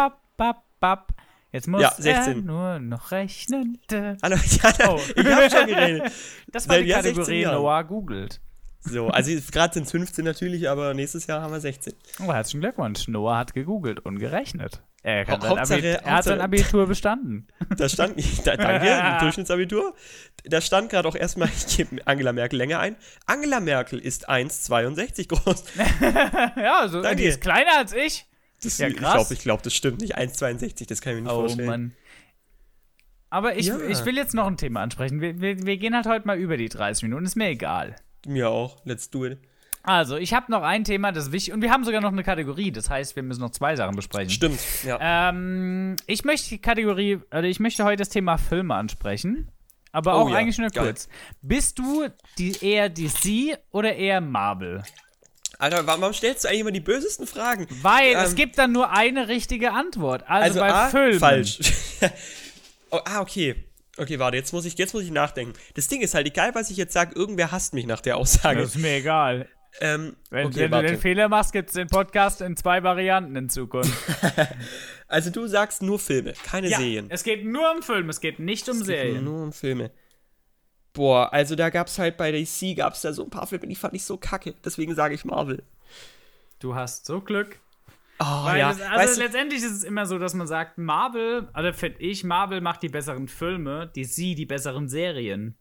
[1.52, 2.44] Jetzt muss Ja, er 16.
[2.44, 3.78] nur noch rechnen.
[3.90, 5.00] Hallo, ja, Oh.
[5.14, 6.12] ich hab schon geredet.
[6.48, 7.44] Das war Seit die ja 16 Kategorie.
[7.44, 8.40] Noah googelt.
[8.88, 11.92] So, also gerade sind es 15 natürlich, aber nächstes Jahr haben wir 16.
[12.26, 13.08] Oh, herzlichen Glückwunsch.
[13.08, 14.80] Noah hat gegoogelt und gerechnet.
[15.02, 17.46] Er, kann sein Hauptsache- Abi er hat sein Abitur bestanden.
[17.76, 19.94] Da stand, da, danke, ein Durchschnittsabitur.
[20.44, 22.96] Da stand gerade auch erstmal, ich gebe Angela Merkel länger ein.
[23.26, 25.64] Angela Merkel ist 1,62 groß.
[26.56, 27.16] ja, also, Danke.
[27.22, 28.26] die ist kleiner als ich.
[28.62, 29.14] Das, Ja, ich krass.
[29.14, 30.16] glaube, ich glaub, das stimmt nicht.
[30.18, 31.68] 1,62, das kann ich mir nicht Oh vorstellen.
[31.68, 31.92] Mann.
[33.30, 33.78] Aber ich, Ja.
[33.88, 35.20] ich will jetzt noch ein Thema ansprechen.
[35.20, 37.26] Wir, wir, wir gehen halt heute mal über die 30 Minuten.
[37.26, 37.96] Ist mir egal.
[38.26, 38.78] Mir auch.
[38.84, 39.38] Let's do it.
[39.82, 41.54] Also, ich habe noch ein Thema, das ist wichtig.
[41.54, 42.72] Und wir haben sogar noch eine Kategorie.
[42.72, 44.30] Das heißt, wir müssen noch zwei Sachen besprechen.
[44.30, 44.98] Stimmt, ja.
[45.30, 49.48] Ähm, ich möchte die Kategorie, also ich möchte heute das Thema Filme ansprechen.
[49.92, 50.86] Aber Oh auch ja, eigentlich nur geil.
[50.86, 51.08] kurz.
[51.40, 54.82] Bist du die, eher DC oder eher Marvel?
[55.58, 57.66] Alter, warum stellst du eigentlich immer die bösesten Fragen?
[57.80, 60.24] Weil Ähm, es gibt dann nur eine richtige Antwort.
[60.28, 61.18] Also, Also bei A, Filmen.
[61.20, 61.58] falsch.
[62.90, 63.65] oh, ah, okay.
[63.98, 65.54] Okay, warte, jetzt muss, ich, jetzt muss ich nachdenken.
[65.74, 68.60] Das Ding ist halt, egal was ich jetzt sage, irgendwer hasst mich nach der Aussage.
[68.60, 69.48] Das ist mir egal.
[69.80, 73.36] Ähm, Wenn, okay, wenn du den Fehler machst, gibt es den Podcast in zwei Varianten
[73.36, 73.92] in Zukunft.
[75.08, 77.06] Also du sagst nur Filme, keine Serien.
[77.10, 79.22] es geht nur um Film, es geht nicht um Es geht Serien.
[79.22, 79.92] Nur um Filme.
[80.92, 83.94] Boah, also da gab's halt bei DC gab's da so ein paar Filme, die fand
[83.94, 84.54] ich so kacke.
[84.64, 85.62] Deswegen sage ich Marvel.
[86.58, 87.60] Du hast so Glück.
[88.18, 90.78] Oh Weil ja, es, also weißt du, letztendlich ist es immer so, dass man sagt,
[90.78, 95.56] Marvel, also finde ich, Marvel macht die besseren Filme, DC die besseren Serien.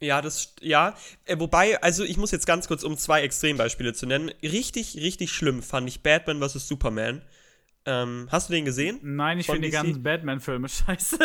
[0.00, 4.06] ja, das ja, äh, wobei also ich muss jetzt ganz kurz um zwei Extrembeispiele zu
[4.06, 4.30] nennen.
[4.42, 7.22] Richtig richtig schlimm fand ich Batman vs Superman.
[7.86, 8.98] Ähm, hast du den gesehen?
[9.02, 11.18] Nein, ich finde die ganzen Batman-Filme scheiße.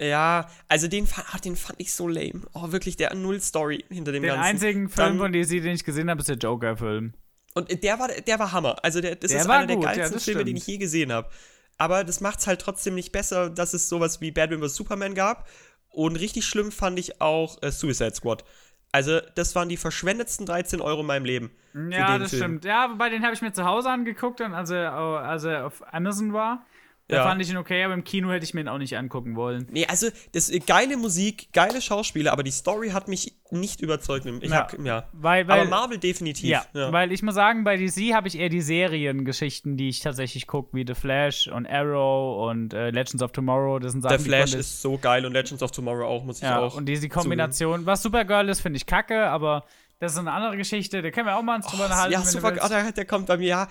[0.00, 2.42] Ja, also den, ah, den fand ich so lame.
[2.52, 4.44] Oh, wirklich, der Null Story hinter dem Den Ganzen.
[4.44, 7.14] einzigen Film Dann- von DC, den ich gesehen habe, ist der Joker-Film.
[7.58, 8.76] Und der war, der war Hammer.
[8.82, 10.66] Also der, das Der ist war einer gut, ja, der geilsten das Filme, den ich
[10.66, 11.28] je gesehen habe.
[11.76, 14.74] Aber das macht's halt trotzdem nicht besser, dass es sowas wie Batman vs.
[14.74, 15.48] Superman gab.
[15.90, 18.44] Und richtig schlimm fand ich auch äh, Suicide Squad.
[18.90, 21.50] Also, das waren die verschwendetsten 13 Euro in meinem Leben.
[21.90, 22.42] Ja, das Film.
[22.42, 22.64] stimmt.
[22.64, 25.82] Ja, wobei den habe ich mir zu Hause angeguckt, und als er, als er auf
[25.92, 26.64] Amazon war.
[27.10, 27.22] Da Ja.
[27.24, 29.66] fand ich ihn okay, aber im Kino hätte ich mir ihn auch nicht angucken wollen.
[29.70, 34.26] Nee, also, das äh, geile Musik, geile Schauspieler, aber die Story hat mich nicht überzeugt.
[34.26, 34.56] Ich Ja.
[34.56, 35.08] hab, ja.
[35.12, 36.50] Weil, weil, aber Marvel definitiv.
[36.50, 36.92] ja, ja.
[36.92, 40.76] weil ich muss sagen, bei DC habe ich eher die Seriengeschichten, die ich tatsächlich gucke,
[40.76, 43.78] wie The Flash und Arrow und äh, Legends of Tomorrow.
[43.78, 46.42] Das sind Sachen, die Flash ist so geil und Legends of Tomorrow auch, muss ich
[46.42, 46.74] ja, auch.
[46.74, 49.64] und diese Kombination, was Supergirl ist, finde ich kacke, aber
[50.00, 52.12] das ist eine andere Geschichte, da können wir auch mal uns drüber unterhalten.
[52.12, 53.68] ja, super, oh, der, der kommt bei mir, ja.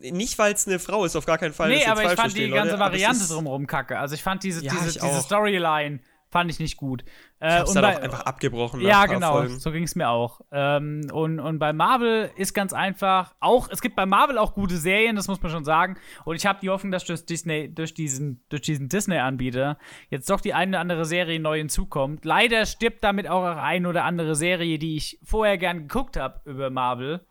[0.00, 1.68] Nicht, weil es eine Frau ist, auf gar keinen Fall.
[1.70, 3.98] Nee, aber ich fand die verstehen, ganze Leute, aber es Variante drumherum kacke.
[3.98, 5.20] Also ich fand diese, Ja, diese, ich diese.
[5.20, 7.02] Storyline fand ich nicht gut.
[7.38, 8.80] Äh, Ich hab's und bei- auch einfach abgebrochen.
[8.80, 9.58] Ja, genau, Folgen.
[9.60, 10.40] so ging es mir auch.
[10.50, 14.76] Ähm, und, und bei Marvel ist ganz einfach, auch, es gibt bei Marvel auch gute
[14.76, 15.96] Serien, das muss man schon sagen.
[16.24, 19.78] Und ich habe die Hoffnung, dass durch Disney, durch diesen, durch diesen Disney-Anbieter
[20.10, 22.24] jetzt doch die eine oder andere Serie neu hinzukommt.
[22.24, 26.70] Leider stirbt damit auch eine oder andere Serie, die ich vorher gern geguckt habe über
[26.70, 27.24] Marvel.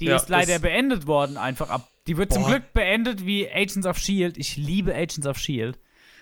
[0.00, 1.86] Die Ja, ist leider beendet worden, einfach ab.
[2.06, 2.50] Die wird zum Boah.
[2.50, 4.36] Glück beendet wie Agents of Shield.
[4.36, 5.78] Ich liebe Agents of Shield.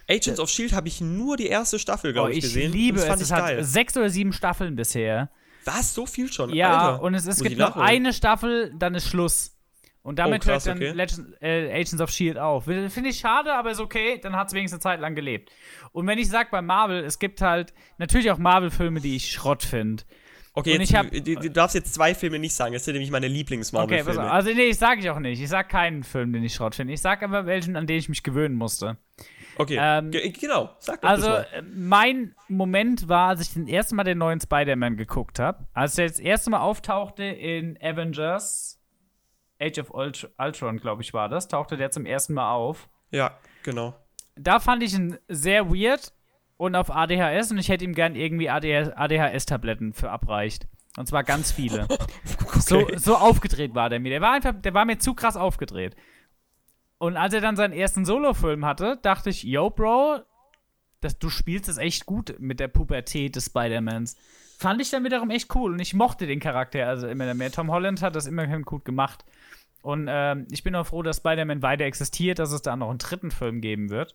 [0.09, 2.73] Agents of Shield habe ich nur die erste Staffel, Oh, glaube ich, ich gesehen.
[2.73, 3.09] liebe das es.
[3.09, 3.65] fand Es ich hat geil.
[3.65, 5.31] sechs oder sieben Staffeln bisher.
[5.65, 5.95] Was?
[5.95, 6.51] So viel schon?
[6.55, 7.03] Ja, Alter.
[7.03, 9.57] und es, es gibt ich noch eine Staffel, dann ist Schluss.
[10.03, 10.97] Und damit Oh, krass, hört dann okay.
[10.97, 12.65] Legends, äh, Agents of Shield auf.
[12.65, 15.51] Finde ich schade, aber ist okay, dann hat es wenigstens eine Zeit lang gelebt.
[15.93, 19.63] Und wenn ich sage bei Marvel, es gibt halt natürlich auch Marvel-Filme, die ich Schrott
[19.63, 20.03] finde.
[20.53, 22.73] Okay, jetzt, ich hab- du, du darfst jetzt zwei Filme nicht sagen.
[22.73, 24.25] Das sind nämlich meine Okay, Lieblings-Marvel-Filme.
[24.25, 24.31] auf.
[24.33, 25.41] Also, nee, ich sage ich auch nicht.
[25.41, 26.93] Ich sage keinen Film, den ich Schrott finde.
[26.93, 28.97] Ich sage aber welchen, an den ich mich gewöhnen musste.
[29.59, 30.75] okay, ähm, Ge- genau.
[30.81, 31.59] Sag doch Also, das mal.
[31.59, 35.67] äh, mein Moment war, als ich den ersten Mal den neuen Spider-Man geguckt habe.
[35.73, 38.81] Als er das erste Mal auftauchte in Avengers
[39.61, 42.89] Age of Ult- Ultron, glaube ich, war das, tauchte der zum ersten Mal auf.
[43.13, 43.95] Ja, genau.
[44.37, 46.13] Da fand ich ihn sehr weird
[46.61, 50.69] und auf ADHS und ich hätte ihm gern irgendwie ADHS-Tabletten für abreicht.
[50.99, 51.89] Und zwar ganz viele.
[52.61, 54.11] So, so aufgedreht war der mir.
[54.11, 55.97] Der war einfach, der war mir zu krass aufgedreht.
[56.99, 60.21] Und als er dann seinen ersten Solo-Film hatte, dachte ich, yo, Bro,
[61.01, 64.19] das, du spielst es echt gut mit der Pubertät des Spider-Mans.
[64.59, 67.51] Fand ich dann wiederum echt cool und ich mochte den Charakter also immer mehr.
[67.51, 69.25] Tom Holland hat das immerhin gut gemacht.
[69.81, 72.99] Und ähm, ich bin auch froh, dass Spider-Man weiter existiert, dass es da noch einen
[72.99, 74.15] dritten Film geben wird.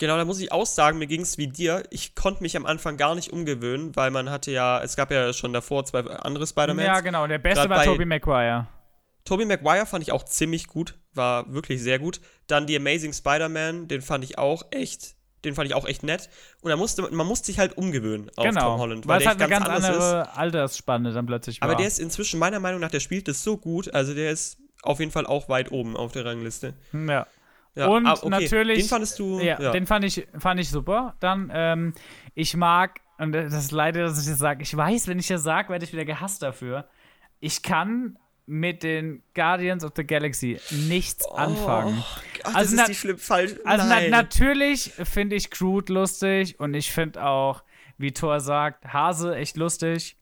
[0.00, 1.82] Genau, da muss ich auch sagen, mir ging es wie dir.
[1.90, 5.34] Ich konnte mich am Anfang gar nicht umgewöhnen, weil man hatte ja, es gab ja
[5.34, 6.86] schon davor zwei andere Spider-Mans.
[6.86, 7.26] Ja, genau.
[7.26, 8.66] Der beste Grad war Tobey Maguire.
[9.26, 12.22] Tobey Maguire fand ich auch ziemlich gut, war wirklich sehr gut.
[12.46, 16.30] Dann die Amazing Spider-Man, den fand ich auch echt, den fand ich auch echt nett.
[16.62, 18.70] Und da musste, man musste sich halt umgewöhnen auf Genau.
[18.70, 20.02] Tom Holland, weil weil, der halt eine ganz anders ist.
[20.02, 21.68] andere Altersspanne dann plötzlich war.
[21.68, 24.56] Aber der ist inzwischen meiner Meinung nach, der spielt das so gut, also der ist
[24.82, 26.72] auf jeden Fall auch weit oben auf der Rangliste.
[26.92, 27.26] Hm, ja.
[27.74, 28.28] Ja, Und ah, okay.
[28.28, 29.40] natürlich- Den fandest du.
[29.40, 31.14] Ja, den fand ich, fand ich super.
[31.20, 31.94] Dann, ähm,
[32.34, 35.42] ich mag, und das ist leider, dass ich das sage, ich weiß, wenn ich das
[35.42, 36.88] sage, werde ich wieder gehasst dafür.
[37.38, 42.02] Ich kann mit den Guardians of the Galaxy nichts anfangen.
[42.42, 43.52] Ach, Also das ist die schlimm falsch.
[43.64, 47.62] Also na, natürlich finde ich Groot lustig und ich finde auch,
[47.98, 50.16] wie Thor sagt, Hase echt lustig.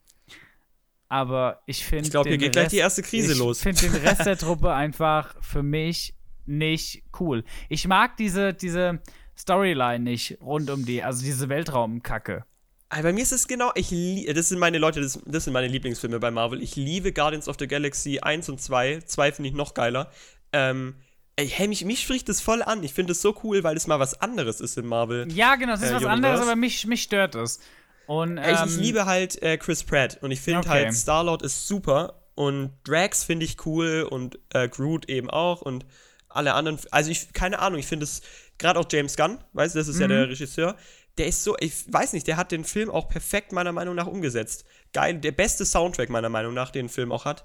[1.08, 2.04] Aber ich finde.
[2.04, 3.62] Ich glaube, hier geht gleich Rest- die erste Krise ich los.
[3.62, 6.14] finde den Rest der Truppe einfach für mich
[6.48, 7.44] nicht cool.
[7.68, 9.00] Ich mag diese, diese
[9.36, 12.44] Storyline nicht rund um die, also diese Weltraumkacke.
[12.90, 13.90] Aber bei mir ist es genau, ich
[14.34, 16.62] das sind meine Leute, das, das sind meine Lieblingsfilme bei Marvel.
[16.62, 19.00] Ich liebe Guardians of the Galaxy 1 und 2.
[19.04, 20.10] 2 finde ich noch geiler.
[20.54, 20.94] Ähm,
[21.36, 22.82] ey, hey, mich, mich spricht das voll an.
[22.82, 25.30] Ich finde es so cool, weil es mal was anderes ist in Marvel.
[25.30, 27.60] Ja, genau, das ist Äh, was anderes, aber mich, mich stört es.
[28.06, 30.70] Und, Ey, ich, ähm, ich liebe halt äh, Chris Pratt und ich finde okay.
[30.70, 35.84] halt Star-Lord ist super Und Drax finde ich cool und äh, Groot eben auch und
[36.28, 36.78] alle anderen.
[36.90, 38.22] Also ich, keine Ahnung, ich finde es,
[38.58, 40.02] gerade auch James Gunn, weißt du, das ist mhm.
[40.02, 40.76] ja der Regisseur,
[41.18, 44.06] der ist so, ich weiß nicht, der hat den Film auch perfekt meiner Meinung nach
[44.06, 44.64] umgesetzt.
[44.92, 47.44] Geil, der beste Soundtrack meiner Meinung nach, den Film auch hat.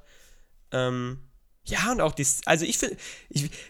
[0.72, 1.20] Ähm,
[1.66, 2.98] ja, und auch die, also ich finde,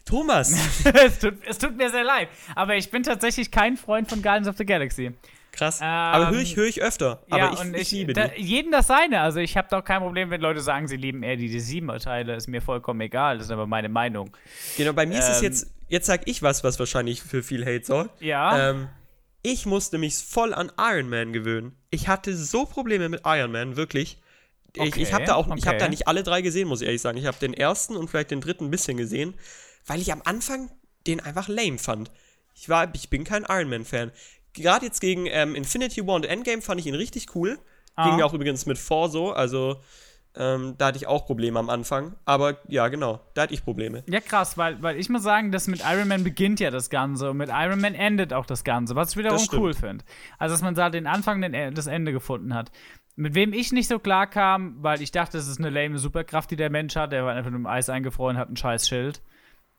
[0.05, 0.51] Thomas.
[0.93, 4.47] es, tut, es tut mir sehr leid, aber ich bin tatsächlich kein Freund von Guardians
[4.47, 5.11] of the Galaxy.
[5.54, 5.80] Krass.
[5.82, 7.24] Ähm, aber höre ich, hör ich öfter.
[7.30, 8.41] Ja, aber ich, und ich, ich liebe da, die.
[8.41, 9.22] Jeden das seine.
[9.22, 12.36] Also ich habe doch kein Problem, wenn Leute sagen, sie lieben eher die, die Siebener-Teile.
[12.36, 13.38] Ist mir vollkommen egal.
[13.38, 14.36] Das ist aber meine Meinung.
[14.78, 17.64] Genau, bei mir Ähm, ist es jetzt, jetzt sag ich was, was wahrscheinlich für viel
[17.66, 18.20] Hate sorgt.
[18.20, 18.72] Ja.
[18.72, 18.89] Ähm,
[19.43, 21.76] ich musste mich voll an Iron Man gewöhnen.
[21.91, 24.18] Ich hatte so Probleme mit Iron Man, wirklich.
[24.76, 25.86] Ich, ich habe Okay, da auch, ich habe okay.
[25.86, 27.20] da nicht alle drei gesehen, muss ich ehrlich sagen.
[27.20, 29.36] Ich habe den ersten und vielleicht den dritten ein bisschen gesehen,
[29.86, 30.72] weil ich am Anfang
[31.06, 32.10] den einfach lame fand.
[32.56, 34.12] Ich war, ich bin kein Iron Man Fan.
[34.54, 37.60] Gerade jetzt gegen ähm, Infinity War und Endgame fand ich ihn richtig cool.
[37.95, 38.08] Ah.
[38.08, 39.78] Ging mir auch übrigens mit vor so, also
[40.36, 42.16] ähm, da hatte ich auch Probleme am Anfang.
[42.26, 44.04] Aber ja, genau, da hatte ich Probleme.
[44.08, 47.30] Ja, krass, weil, weil ich muss sagen, dass mit Iron Man beginnt ja das Ganze
[47.30, 50.04] und mit Iron Man endet auch das Ganze, was ich wiederum cool finde.
[50.39, 52.72] Also, dass man da den Anfang, den, E- das Ende gefunden hat.
[53.16, 56.49] Mit wem ich nicht so klar kam, weil ich dachte, das ist eine lame Superkraft,
[56.49, 59.22] die der Mensch hat, der war einfach nur im Eis eingefroren, hat ein scheiß Schild.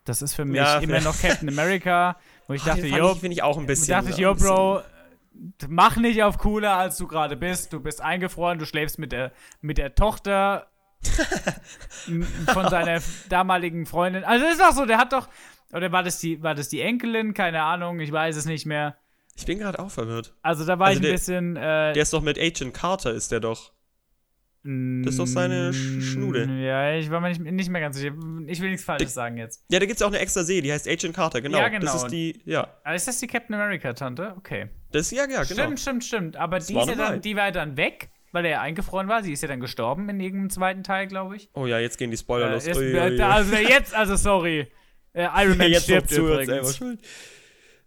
[0.04, 2.16] Das ist für mich Ja, immer noch Captain America,
[2.46, 3.88] wo ich dachte, yo, finde ich auch ein bisschen.
[3.88, 4.80] dachte ich, yo, Bro,
[5.68, 7.72] mach nicht auf cooler, als du gerade bist.
[7.72, 10.66] Du bist eingefroren, du schläfst mit der, mit der Tochter
[12.52, 14.24] von seiner damaligen Freundin.
[14.24, 15.28] Also ist doch so, der hat doch.
[15.72, 17.34] Oder war das die, war das die Enkelin?
[17.34, 18.96] Keine Ahnung, ich weiß es nicht mehr.
[19.36, 20.34] Ich bin gerade auch verwirrt.
[20.42, 21.56] Also da war Also ich ein der- bisschen.
[21.56, 23.72] Äh, Der ist doch mit Agent Carter, ist der doch.
[24.66, 26.44] Das ist doch seine Sch- Schnude.
[26.64, 28.14] Ja, ich war mir nicht, nicht mehr ganz sicher.
[28.46, 29.62] Ich will nichts Falsches sagen jetzt.
[29.70, 31.58] Ja, da gibt es auch eine extra Serie, die heißt Agent Carter, genau.
[31.58, 31.84] Ja, genau.
[31.84, 32.66] Das ist die, ja.
[32.82, 34.34] Aber ist das die Captain America-Tante?
[34.38, 34.68] Okay.
[34.90, 35.44] Das, ja, ja, genau.
[35.44, 36.36] Stimmt, stimmt, stimmt.
[36.36, 39.22] Aber die, war ja dann, die war ja dann weg, weil er ja eingefroren war.
[39.22, 41.50] Sie ist ja dann gestorben in irgendeinem zweiten Teil, glaube ich.
[41.52, 42.64] Oh ja, jetzt gehen die Spoiler Äh, los.
[42.66, 44.66] jetzt, Ui, ui, äh, also jetzt, also sorry.
[45.16, 46.76] Äh, Iron Man jetzt stirbt zuhört, selber übrigens.
[46.76, 46.98] schuld.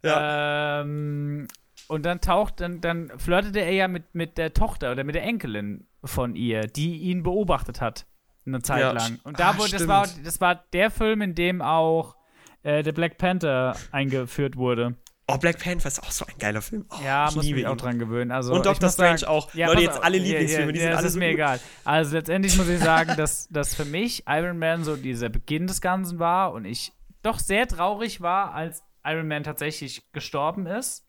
[0.03, 1.47] Ähm,
[1.87, 5.23] und dann taucht, dann, dann flirtete er ja mit, mit der Tochter oder mit der
[5.23, 8.05] Enkelin von ihr, die ihn beobachtet hat.
[8.45, 9.19] Eine Zeit Ja, lang.
[9.23, 9.89] Und da ah, wurde, das stimmt.
[9.89, 12.15] war, das war der Film, in dem auch
[12.63, 14.95] äh, der Black Panther eingeführt wurde.
[15.29, 16.85] Oh, Black Panther ist auch so ein geiler Film.
[16.89, 17.77] Oh, Ja, ich muss mich auch ihn.
[17.77, 18.31] dran gewöhnen.
[18.31, 19.53] Also, Und Doctor muss sagen- Strange auch.
[19.53, 21.33] Ja, Leute, jetzt alle Lieblingsfilme, die ja, sind das alle ist so mir gut.
[21.35, 21.59] egal.
[21.83, 25.81] Also letztendlich muss ich sagen, dass, dass für mich Iron Man so dieser Beginn des
[25.81, 26.93] Ganzen war und ich
[27.23, 31.03] doch sehr traurig war, als Iron Man tatsächlich gestorben ist.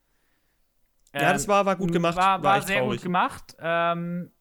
[1.15, 2.17] Ja, das war, war gut gemacht.
[2.17, 2.99] War, war, echt sehr traurig.
[2.99, 3.57] gut gemacht.
[3.61, 4.33] Ähm,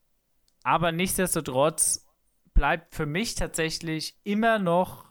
[0.68, 2.06] aber nichtsdestotrotz
[2.54, 5.06] bleibt für mich tatsächlich immer noch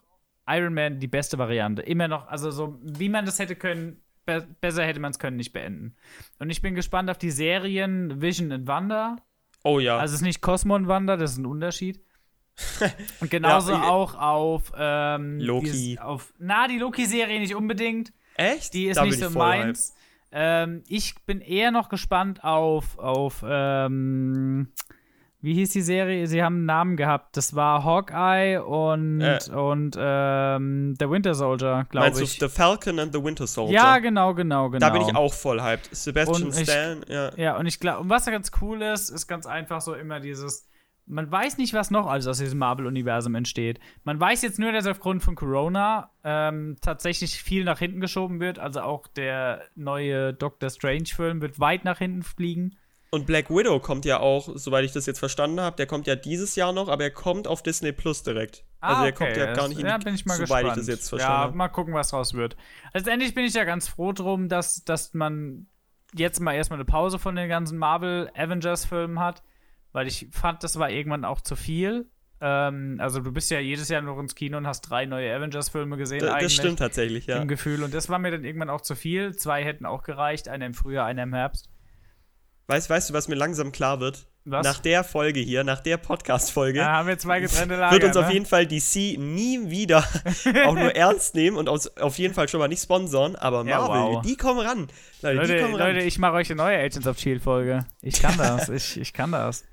[0.46, 1.80] Iron Man die beste Variante.
[1.80, 5.38] Immer noch, also so, wie man das hätte können, be besser hätte man es können
[5.38, 5.96] nicht beenden.
[6.38, 9.16] Und ich bin gespannt auf die Serien Vision und Wanda.
[9.64, 9.96] Oh ja.
[9.96, 12.02] Also es ist nicht Cosmo und Wanda, das ist ein Unterschied.
[13.20, 15.64] Und genauso Ja, auch auf ähm, Loki.
[15.70, 18.12] dieses- Auf, na, die Loki-Serie nicht unbedingt.
[18.36, 18.72] Echt?
[18.72, 19.94] Die ist Da nicht so meins.
[20.32, 24.68] Ähm, ich bin eher noch gespannt auf, auf ähm,
[25.46, 26.26] wie hieß die Serie?
[26.26, 27.36] Sie haben einen Namen gehabt.
[27.36, 29.38] Das war Hawkeye und, Äh.
[29.52, 32.38] und ähm, der Winter Soldier, glaube Meinst ich.
[32.38, 33.74] du The Falcon and the Winter Soldier?
[33.74, 34.84] ja, genau, genau, genau.
[34.84, 35.88] Da bin ich auch voll hyped.
[35.94, 37.30] Sebastian ich- Stan, ja.
[37.36, 40.18] Ja, und ich glaube, und was da ganz cool ist, ist ganz einfach so immer
[40.18, 40.68] dieses,
[41.06, 43.78] man weiß nicht, was noch alles aus diesem Marvel-Universum entsteht.
[44.02, 48.58] Man weiß jetzt nur, dass aufgrund von Corona ähm, tatsächlich viel nach hinten geschoben wird.
[48.58, 52.76] Also auch der neue Doctor Strange-Film wird weit nach hinten fliegen.
[53.10, 56.16] Und Black Widow kommt ja auch, soweit ich das jetzt verstanden habe, der kommt ja
[56.16, 58.64] dieses Jahr noch, aber er kommt auf Disney Plus direkt.
[58.80, 60.68] also er kommt ja gar nicht in die, Ja, bin ich mal soweit gespannt.
[60.70, 61.56] ich das jetzt verstanden ja, habe.
[61.56, 62.56] mal gucken, was draus wird.
[62.92, 65.66] Letztendlich bin ich ja ganz froh drum, dass, dass man
[66.14, 69.42] jetzt mal erstmal eine Pause von den ganzen Marvel Avengers-Filmen hat,
[69.92, 72.06] weil ich fand, das war irgendwann auch zu viel.
[72.40, 75.96] Ähm, also du bist ja jedes Jahr noch ins Kino und hast drei neue Avengers-Filme
[75.96, 76.42] gesehen Da- eigentlich.
[76.44, 77.40] Das stimmt tatsächlich, ja.
[77.40, 77.82] Im Gefühl.
[77.82, 79.34] Und das war mir dann irgendwann auch zu viel.
[79.36, 81.70] Zwei hätten auch gereicht, einer im Frühjahr, einer im Herbst.
[82.68, 84.26] Weißt, weißt du, was mir langsam klar wird?
[84.44, 84.64] Was?
[84.64, 87.92] Nach der Folge hier, nach der Podcast-Folge, Da haben wir zwei getrennte Lager.
[87.92, 88.32] wird uns auf ne?
[88.34, 90.04] jeden Fall DC nie wieder
[90.66, 93.78] auch nur ernst nehmen und aus, auf jeden Fall schon mal nicht sponsern, aber Ja,
[93.80, 94.22] Marvel, wow.
[94.24, 94.88] die kommen ran.
[95.22, 95.94] Leute, die Leute, kommen ran.
[95.94, 97.86] Leute, ich mache euch eine neue Agents of Shield Folge.
[98.02, 98.68] Ich kann das.
[98.68, 99.64] ich, ich kann das.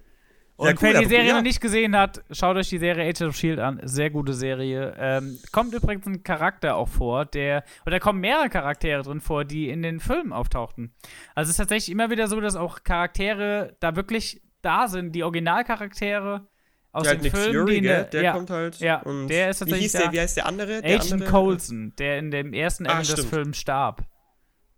[0.56, 1.36] Und Ja, cool, wer die Serie ja.
[1.36, 3.80] noch nicht gesehen hat, schaut euch die Serie Agents of Shield an.
[3.84, 4.94] Sehr gute Serie.
[5.00, 9.70] Ähm, kommt übrigens ein Charakter auch vor, der, oder kommen mehrere Charaktere drin vor, die
[9.70, 10.94] in den Filmen auftauchten.
[11.34, 15.24] Also es ist tatsächlich immer wieder so, dass auch Charaktere da wirklich da sind, die
[15.24, 16.48] Originalcharaktere
[16.92, 18.80] aus ja, den Nick Filmen, Fury, die der, Der ja, kommt halt.
[18.80, 20.12] ja, und der ist wie, tatsächlich hieß der, da.
[20.12, 20.82] wie heißt der andere?
[20.84, 21.30] Der Agent andere?
[21.32, 24.04] Coulson, der in dem ersten Ah, Avengers-Film starb.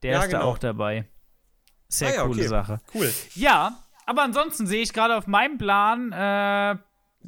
[0.04, 0.50] Der Ja, ist da genau.
[0.52, 1.06] auch dabei.
[1.90, 2.48] Sehr Ah coole okay.
[2.48, 2.80] Sache.
[2.94, 3.14] Cool.
[3.36, 6.78] Ja, aber ansonsten sehe ich gerade auf meinem Plan, äh,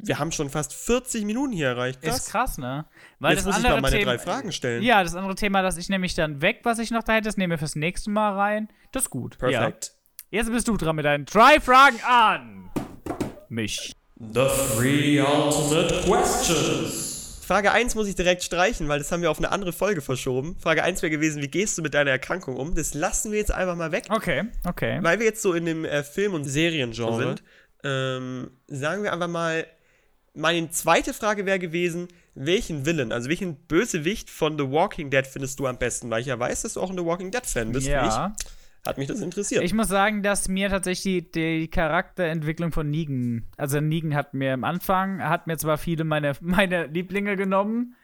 [0.03, 2.01] wir haben schon fast 40 Minuten hier erreicht.
[2.01, 2.17] Krass.
[2.19, 2.85] Ist krass, ne?
[3.19, 4.83] Weil Jetzt das muss ich andere mal meine Thema, drei Fragen stellen.
[4.83, 7.37] Ja, das andere Thema, das ich nämlich dann weg, was ich noch da hätte, das
[7.37, 8.69] nehmen wir fürs nächste Mal rein.
[8.91, 9.37] Das ist gut.
[9.37, 9.91] Perfekt.
[10.31, 10.39] Ja.
[10.39, 12.69] Jetzt bist du dran mit deinen drei Fragen an
[13.49, 13.93] mich.
[14.19, 17.06] The three ultimate questions.
[17.47, 20.57] Frage 1 muss ich direkt streichen, weil das haben wir auf eine andere Folge verschoben.
[20.59, 22.75] Frage 1 wäre gewesen, wie gehst du mit deiner Erkrankung um?
[22.75, 24.03] Das lassen wir jetzt einfach mal weg.
[24.09, 24.99] Okay, okay.
[25.01, 27.43] Weil wir jetzt so in dem äh, Film- und Seriengenre sind,
[27.85, 29.65] ähm, sagen wir einfach mal,
[30.33, 35.57] meine zweite Frage wäre gewesen, welchen Villain, also welchen Bösewicht von The Walking Dead findest
[35.59, 36.09] du am besten?
[36.09, 37.87] Weil ich ja weiß, dass du auch ein The Walking Dead-Fan bist.
[37.87, 38.35] wie ja.
[38.37, 38.45] Ich.
[38.87, 39.63] Hat mich das interessiert.
[39.63, 44.53] Ich muss sagen, dass mir tatsächlich die, die Charakterentwicklung von Negan, also Negan hat mir
[44.53, 47.95] am Anfang, hat mir zwar viele meine, meine Lieblinge genommen,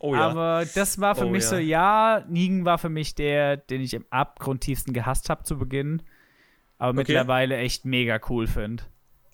[0.00, 0.20] oh ja.
[0.28, 1.48] aber das war für Oh mich ja.
[1.48, 6.02] so, ja, Negan war für mich der, den ich im abgrundtiefsten gehasst habe zu Beginn,
[6.78, 8.82] aber mittlerweile echt mega cool finde.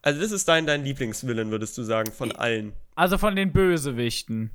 [0.02, 2.74] also das ist dein, dein Lieblingsvillain, würdest du sagen, von allen.
[2.94, 4.50] Also von den Bösewichten.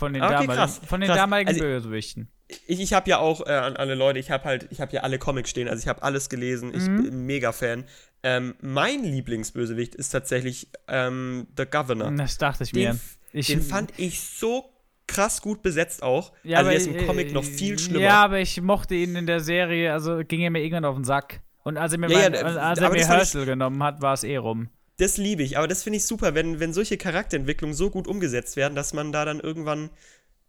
[0.00, 1.18] Von den, Okay, damaligen, krass, von den krass.
[1.18, 2.28] damaligen Also- Bösewichten.
[2.66, 5.02] Ich, ich habe ja auch äh, an alle Leute, ich habe halt, ich habe ja
[5.02, 7.02] alle Comics stehen, also ich habe alles gelesen, ich Mhm.
[7.04, 7.84] bin mega Fan.
[8.24, 12.10] Ähm, mein Lieblingsbösewicht ist tatsächlich ähm, The Governor.
[12.10, 12.98] Das dachte ich Den, mir.
[13.32, 14.64] Ich, den fand ich so
[15.06, 16.32] krass gut besetzt auch.
[16.42, 18.00] ja, also aber, der ist im äh, Comic noch viel schlimmer.
[18.00, 21.04] Ja, aber ich mochte ihn in der Serie, also ging er mir irgendwann auf den
[21.04, 21.40] Sack.
[21.62, 24.14] Und als er mir, Ja, ja, mein, äh, als er mir Herschel genommen hat, war
[24.14, 24.70] es eh rum.
[25.00, 28.56] Das liebe ich, aber das finde ich super, wenn, wenn solche Charakterentwicklungen so gut umgesetzt
[28.56, 29.90] werden, dass man da dann irgendwann,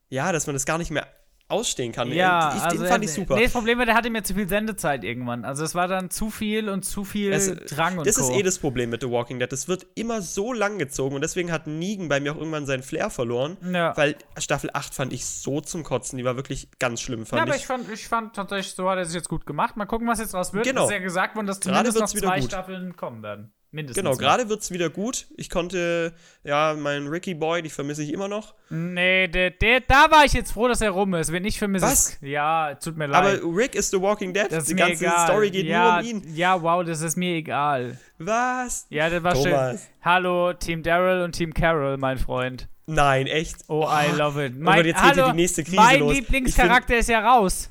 [0.09, 1.07] ja, dass man das gar nicht mehr
[1.47, 2.09] ausstehen kann.
[2.11, 3.35] Ja, ich, also den fand ich super.
[3.35, 5.43] Nee, das Problem war, der hatte mir zu viel Sendezeit irgendwann.
[5.43, 8.29] Also es war dann zu viel und zu viel Es- Drang und das Co.
[8.29, 9.51] ist eh das Problem mit The Walking Dead.
[9.51, 12.83] Das wird immer so lang gezogen und deswegen hat Negan bei mir auch irgendwann seinen
[12.83, 13.57] Flair verloren.
[13.73, 13.95] ja.
[13.97, 16.17] Weil Staffel 8 fand ich so zum Kotzen.
[16.17, 17.61] Die war wirklich ganz schlimm, ja, fand aber ich.
[17.61, 19.75] ich fand, ich fand tatsächlich, so hat er sich jetzt gut gemacht.
[19.75, 20.65] Mal gucken, was jetzt raus wird.
[20.65, 20.83] Genau.
[20.85, 22.49] Es ist ja gesagt worden, dass zumindest noch zwei gut.
[22.49, 23.51] Staffeln kommen werden.
[23.73, 24.03] Mindestens.
[24.03, 24.19] Genau, noch.
[24.19, 25.27] gerade wird es wieder gut.
[25.37, 26.13] Ich konnte,
[26.43, 28.53] ja, meinen Ricky Boy, die vermisse ich immer noch.
[28.69, 31.31] Nee, der, der, da war ich jetzt froh, dass er rum ist.
[31.31, 32.17] Wenn ich vermisse Was?
[32.19, 33.39] Ja, tut mir leid.
[33.41, 34.47] Aber Rick ist The Walking Dead.
[34.49, 35.25] das ist die mir ganze egal.
[35.25, 36.35] Story geht ja, nur um ihn.
[36.35, 37.97] Ja, wow, das ist mir egal.
[38.17, 38.87] Was?
[38.89, 39.51] Ja, das war schön.
[39.51, 39.87] Thomas.
[40.01, 42.67] Hallo, Team Daryl und Team Carol, mein Freund.
[42.87, 43.55] Nein, echt.
[43.69, 44.51] Oh, I love it.
[44.53, 46.13] Gott, Mein, jetzt geht hier hallo, die nächste Krise mein los.
[46.13, 47.69] Lieblingscharakter ist ja raus.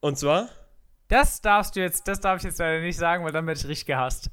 [0.00, 0.48] Und zwar?
[1.08, 3.68] Das darfst du jetzt, das darf ich jetzt leider nicht sagen, weil dann werde ich
[3.68, 4.30] richtig gehasst.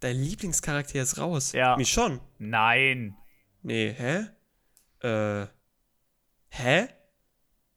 [0.00, 1.52] Dein Lieblingscharakter ist raus.
[1.52, 1.76] Ja.
[1.76, 2.20] Mich schon.
[2.38, 3.16] Nein.
[3.62, 4.26] Nee, hä?
[5.06, 5.46] Äh.
[6.48, 6.88] Hä?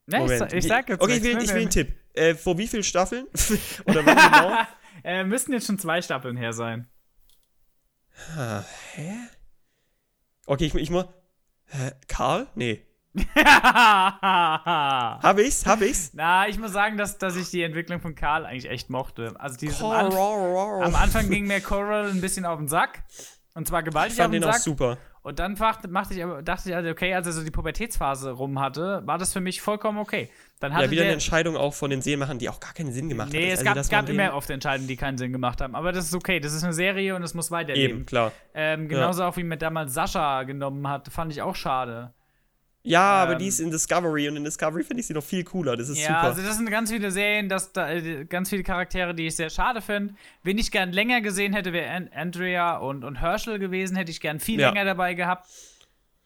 [0.06, 0.52] Ne, ich, Moment.
[0.52, 1.70] sa- ich sag jetzt Okay, ich will, ne, ich will einen ne.
[1.70, 1.96] Tipp.
[2.14, 3.28] Äh, vor wie vielen Staffeln?
[3.86, 4.58] Oder wann genau?
[5.04, 6.88] Äh, müssten jetzt schon zwei Staffeln her sein.
[8.38, 8.64] Ah,
[8.94, 9.14] hä?
[10.46, 11.06] Okay, ich, ich muss.
[11.66, 11.92] Hä?
[12.08, 12.48] Karl?
[12.56, 12.86] Nee.
[13.14, 15.66] Na, Hab ich's?
[15.66, 16.12] Hab ich's?
[16.50, 19.34] ich muss sagen, dass, dass ich die Entwicklung von Karl eigentlich echt mochte.
[19.40, 23.04] Also dieses am, Anf am Anfang ging mir Coral ein bisschen auf den Sack.
[23.56, 24.64] Und zwar ich gewaltig auf fand den den auch Sack.
[24.64, 24.98] super.
[25.22, 28.60] Und dann machte, machte ich, dachte ich, also, okay, als er so die Pubertätsphase rum
[28.60, 30.30] hatte, war das für mich vollkommen okay.
[30.60, 32.92] Dann hatte Ja, wieder eine der, Entscheidung auch von den Serienmachern, die auch gar keinen
[32.92, 33.54] Sinn gemacht Nee, hat.
[33.54, 35.76] es Also, gab, dass gab den- immer oft Entscheidungen, die keinen Sinn gemacht haben.
[35.76, 36.42] Aber das ist okay.
[36.42, 37.98] Das ist eine Serie und es muss weiterleben.
[38.00, 38.34] Eben, klar.
[38.54, 42.14] Ähm, genauso auch wie mir damals Sascha genommen hat, fand ich auch schade.
[42.86, 45.44] Ja, aber Ähm, die ist in Discovery und in Discovery finde ich sie noch viel
[45.46, 45.78] cooler.
[45.78, 46.20] Das ist Ja, super.
[46.24, 49.50] also das sind ganz viele Serien, dass da, äh, ganz viele Charaktere, die ich sehr
[49.50, 50.16] schade finde.
[50.44, 54.20] Wen ich gern länger gesehen hätte, wäre An Andrea und, und Herschel gewesen, hätte ich
[54.20, 54.68] gern viel Ja.
[54.70, 55.48] länger dabei gehabt.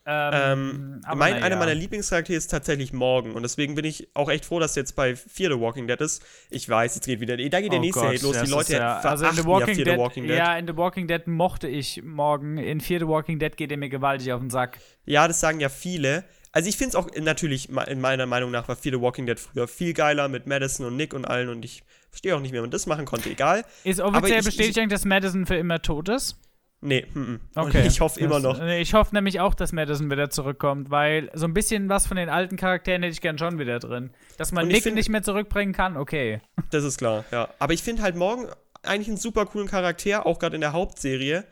[0.10, 1.46] Ähm, Ähm, aber mein, naja.
[1.46, 3.34] Einer meiner Lieblingscharaktere ist tatsächlich Morgan.
[3.34, 6.24] Und deswegen bin ich auch echt froh, dass jetzt bei Fear the Walking Dead ist.
[6.50, 7.36] Ich weiß, jetzt geht wieder.
[7.36, 8.34] Da geht der Oh nächste Gott, Hate los.
[8.36, 10.38] das Die Leute ja, also in The ja Walking, Fear Dead, the Walking Dead.
[10.38, 12.58] Ja, in The Walking Dead mochte ich morgen.
[12.58, 14.80] In Fear the Walking Dead geht er mir gewaltig auf den Sack.
[15.06, 16.24] Ja, das sagen ja viele.
[16.58, 19.68] Also ich finde es auch natürlich, in meiner Meinung nach, war the Walking Dead früher
[19.68, 21.50] viel geiler mit Madison und Nick und allen.
[21.50, 23.30] Und ich verstehe auch nicht, wie man das machen konnte.
[23.30, 23.64] Egal.
[23.84, 26.36] Ist offiziell ich- bestätigt, eigentlich, dass Madison für immer tot ist?
[26.82, 27.40] Nee, mm, mm.
[27.54, 27.82] Okay.
[27.82, 28.60] Und ich hoffe immer noch.
[28.60, 32.30] Ich hoffe nämlich auch, dass Madison wieder zurückkommt, weil so ein bisschen was von den
[32.30, 34.10] alten Charakteren hätte ich gern schon wieder drin.
[34.38, 36.42] Dass man Nick find- nicht mehr zurückbringen kann, okay.
[36.72, 37.50] Das ist klar, ja.
[37.60, 38.48] Aber ich finde halt morgen
[38.82, 41.46] eigentlich einen super coolen Charakter, auch gerade in der Hauptserie.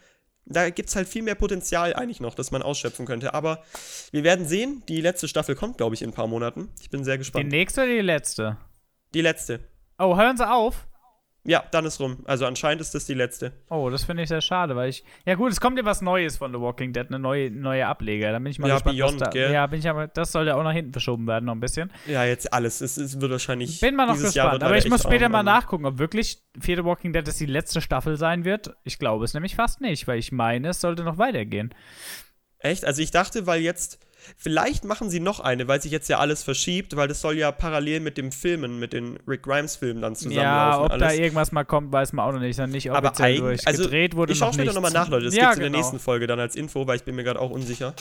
[0.48, 3.34] Da gibt es halt viel mehr Potenzial eigentlich noch, das man ausschöpfen könnte.
[3.34, 3.64] Aber
[4.12, 4.84] wir werden sehen.
[4.88, 6.70] Die letzte Staffel kommt, glaube ich, in ein paar Monaten.
[6.82, 7.50] Ich bin sehr Die gespannt.
[7.50, 8.58] nächste oder die letzte?
[9.14, 9.60] Die letzte.
[9.98, 10.88] Oh, hören Sie auf.
[11.48, 12.18] Ja, dann ist rum.
[12.26, 13.52] Also anscheinend ist das die letzte.
[13.70, 15.04] Oh, das finde ich sehr schade, weil ich.
[15.26, 18.32] Ja, gut, es kommt ja was Neues von The Walking Dead, eine neue, neue Ableger.
[18.32, 18.98] Da bin ich mal Ja, gespannt.
[18.98, 19.52] Beyond, da, gell?
[19.54, 20.08] Ja, bin ich aber.
[20.08, 21.92] Das soll ja auch nach hinten verschoben werden, noch ein bisschen.
[22.08, 22.82] Ja, jetzt alles.
[22.82, 23.80] Es, es wird wahrscheinlich.
[23.80, 24.64] Bin mal noch gespannt.
[24.64, 27.80] Aber ich muss später mal nachgucken, ob wirklich Fear the Walking Dead das die letzte
[27.80, 28.76] Staffel sein wird.
[28.84, 31.74] Ich glaube es nämlich fast nicht, weil ich meine, es sollte noch weitergehen.
[32.58, 32.86] Echt?
[32.86, 34.00] Also ich dachte, weil jetzt.
[34.38, 37.52] Vielleicht machen sie noch eine, weil sich jetzt ja alles verschiebt, weil das soll ja
[37.52, 40.82] parallel mit dem Filmen, mit den Rick Grimes-Filmen dann zusammenlaufen.
[40.82, 41.08] Ja, ob alles.
[41.08, 42.58] da irgendwas mal kommt, weiß man auch noch nicht.
[42.60, 43.68] Dann nicht Aber offiziell durch.
[43.68, 45.26] also Gedreht wurde ich schaue noch später nochmal nach, Leute.
[45.26, 45.80] Das ja, gibt's in der genau.
[45.80, 47.94] nächsten Folge dann als Info, weil ich bin mir gerade auch unsicher.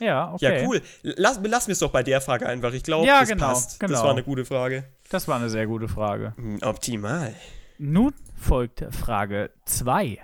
[0.00, 0.62] Ja, okay.
[0.62, 0.80] Ja, cool.
[1.02, 2.72] Lass, lass mir es doch bei der Frage einfach.
[2.72, 3.82] Ich glaube, Ja, das genau, passt.
[3.82, 4.04] Das genau.
[4.04, 4.84] war eine gute Frage.
[5.10, 6.34] Das war eine sehr gute Frage.
[6.36, 7.34] Hm, Optimal.
[7.78, 10.18] Nun folgt Frage 2.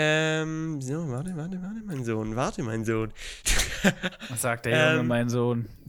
[0.00, 3.12] Ähm, so, warte, warte, warte, mein Sohn, warte, mein Sohn.
[4.28, 5.66] Was sagt der Junge, Ähm, mein Sohn?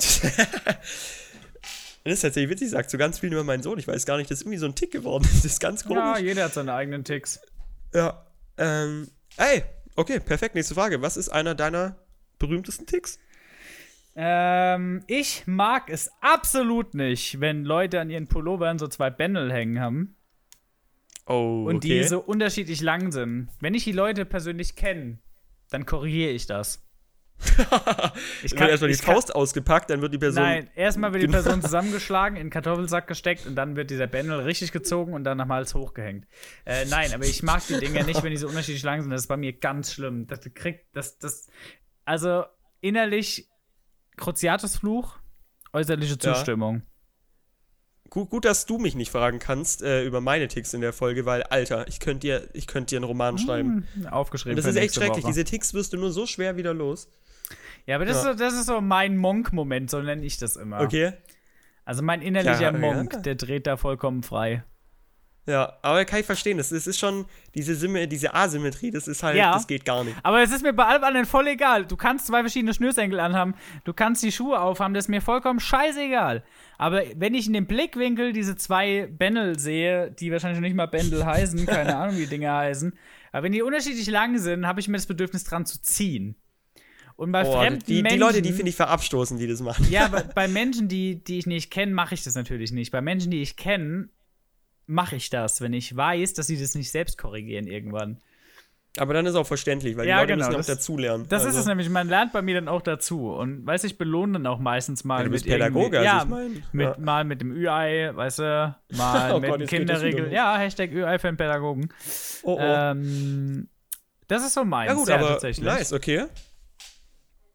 [2.05, 3.77] Das ist tatsächlich witzig, sagt so ganz viel über meinen Sohn.
[3.77, 5.27] Ich weiß gar nicht, das ist irgendwie so ein Tick geworden.
[5.33, 6.21] Das ist ganz Ja, komisch.
[6.21, 7.39] jeder hat seine eigenen Ticks.
[7.93, 8.25] Ja.
[8.57, 9.63] Ähm, ey,
[9.95, 10.55] okay, perfekt.
[10.55, 11.01] Nächste Frage.
[11.01, 11.97] Was ist einer deiner
[12.39, 13.19] berühmtesten Ticks?
[14.15, 19.79] Ähm, ich mag es absolut nicht, wenn Leute an ihren Pullovern so zwei Bändel hängen
[19.79, 20.15] haben
[21.29, 22.01] Oh, und okay.
[22.01, 23.49] die so unterschiedlich lang sind.
[23.59, 25.19] Wenn ich die Leute persönlich kenne,
[25.69, 26.83] dann korrigiere ich das.
[28.43, 30.43] Ich wird erstmal die kann- Faust ausgepackt, dann wird die Person.
[30.43, 31.27] Nein, erstmal wird die.
[31.27, 35.47] Person zusammengeschlagen, in den Kartoffelsack gesteckt und dann wird dieser Bändel richtig gezogen und dann
[35.47, 36.25] Hals hochgehängt.
[36.65, 39.11] Äh, nein, aber ich mag die Dinger nicht, wenn die so unterschiedlich lang sind.
[39.11, 40.25] Das ist bei mir ganz schlimm.
[40.27, 41.47] Das kriegt, das, das,
[42.05, 42.43] also
[42.81, 43.47] innerlich
[44.17, 45.19] Cruciatus-Fluch,
[45.73, 46.81] äußerliche Ja.
[48.09, 51.25] Gut, gut, dass du mich nicht fragen kannst äh, über meine Ticks in der Folge,
[51.25, 53.87] weil, Alter, ich könnte dir, ich könnt dir einen Roman schreiben.
[53.93, 54.57] Hm, Aufgeschrieben.
[54.57, 55.23] Und das ist echt schrecklich.
[55.23, 55.31] Woche.
[55.31, 57.07] Diese Ticks wirst du nur so schwer wieder los.
[57.85, 58.31] Ja, aber das, Ja.
[58.31, 60.81] Ist so, das ist so mein Monk-Moment, so nenne ich das immer.
[60.81, 61.13] Okay?
[61.85, 63.19] Also mein innerlicher Ja, Monk, ja.
[63.19, 64.63] der dreht da vollkommen frei.
[65.49, 66.57] Ja, aber kann ich verstehen.
[66.57, 67.25] Das, das ist schon
[67.55, 69.53] diese, Simme, diese Asymmetrie, das ist halt, Ja.
[69.53, 70.15] das geht gar nicht.
[70.21, 71.85] Aber es ist mir bei allem anderen voll egal.
[71.85, 75.59] Du kannst zwei verschiedene Schnürsenkel anhaben, du kannst die Schuhe aufhaben, das ist mir vollkommen
[75.59, 76.43] scheißegal.
[76.77, 80.85] Aber wenn ich in dem Blickwinkel diese zwei Bändel sehe, die wahrscheinlich noch nicht mal
[80.85, 82.93] Bändel heißen, keine Ahnung, wie die Dinger heißen,
[83.31, 86.35] aber wenn die unterschiedlich lang sind, habe ich mir das Bedürfnis dran zu ziehen.
[87.15, 89.85] Und bei Oh, fremden die, die Menschen, Leute, die finde ich verabstoßen, die das machen.
[89.89, 92.91] Ja, aber bei Menschen, die, die ich nicht kenne, mache ich das natürlich nicht.
[92.91, 94.07] Bei Menschen, die ich kenne,
[94.89, 98.19] mache ich das, wenn ich weiß, dass sie das nicht selbst korrigieren irgendwann.
[98.97, 101.25] Aber dann ist auch verständlich, weil Ja, die Leute genau, müssen auch das- dazulernen.
[101.29, 103.29] Das Also, ist es nämlich, man lernt bei mir dann auch dazu.
[103.31, 106.23] Und weiß ich belohne dann auch meistens mal Ja, du bist mit Pädagoge, also ja,
[106.23, 106.95] ich mein, mit, ja.
[106.97, 110.09] mal mit dem Ü-Ei, weißt du, mal Oh mit Gott, dem jetzt geht das wieder
[110.09, 110.23] Kinderregel.
[110.25, 110.33] los.
[110.33, 111.89] Ja, Hashtag Ü-Ei für den Pädagogen.
[112.43, 112.59] Oh, oh.
[112.59, 113.69] Ähm,
[114.27, 115.65] das ist so meins, ja, gut, ja, aber tatsächlich.
[115.65, 116.25] nice, okay.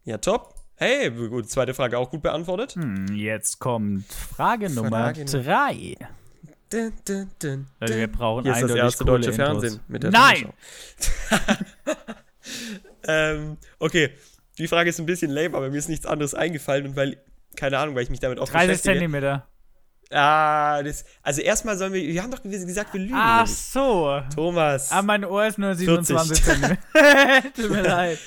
[0.05, 0.55] Ja, top.
[0.77, 2.73] Hey, gut, zweite Frage auch gut beantwortet.
[2.77, 5.97] Hm, jetzt kommt Frage Nummer Frage Nummer- drei.
[6.71, 9.63] Dun, dun, dun, Leute, wir brauchen Hier ist das erste deutsche Kohle-Intros.
[9.63, 10.53] Fernsehen mit der Nein!
[13.07, 14.11] Ähm, okay,
[14.59, 17.19] die Frage ist ein bisschen lame, aber mir ist nichts anderes eingefallen und weil,
[17.57, 18.95] keine Ahnung, weil ich mich damit auch 30 beschäftige.
[18.95, 19.47] Zentimeter.
[20.11, 23.15] Ah, das, also erstmal sollen wir, wir haben doch gesagt, wir lügen.
[23.17, 24.21] Ach so.
[24.35, 24.93] Thomas.
[24.93, 26.07] Ah, mein Ohr ist nur 40.
[26.07, 26.83] 27 Zentimeter.
[27.57, 28.19] Tut mir leid.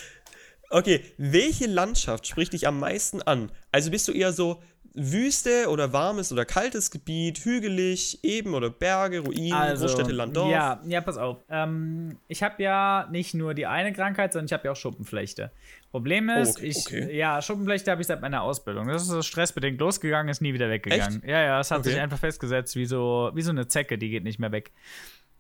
[0.70, 3.52] Okay, welche Landschaft spricht dich am meisten an?
[3.72, 4.62] Also bist du eher so
[4.98, 10.48] Wüste oder warmes oder kaltes Gebiet, hügelig, eben oder Berge, Ruinen, Großstädte, Land, Dorf?
[10.48, 11.38] Also, Ja, ja, pass auf.
[11.50, 15.52] Ähm, ich habe ja nicht nur die eine Krankheit, sondern ich habe ja auch Schuppenflechte.
[15.91, 17.16] Problem ist, Oh, okay, ich, okay.
[17.16, 18.88] ja, Schuppenflechte habe ich seit meiner Ausbildung.
[18.88, 21.22] Das ist so stressbedingt losgegangen, ist nie wieder weggegangen.
[21.26, 21.91] Ja, ja, es hat Okay.
[21.91, 24.72] sich einfach festgesetzt, wie so, wie so eine Zecke, die geht nicht mehr weg.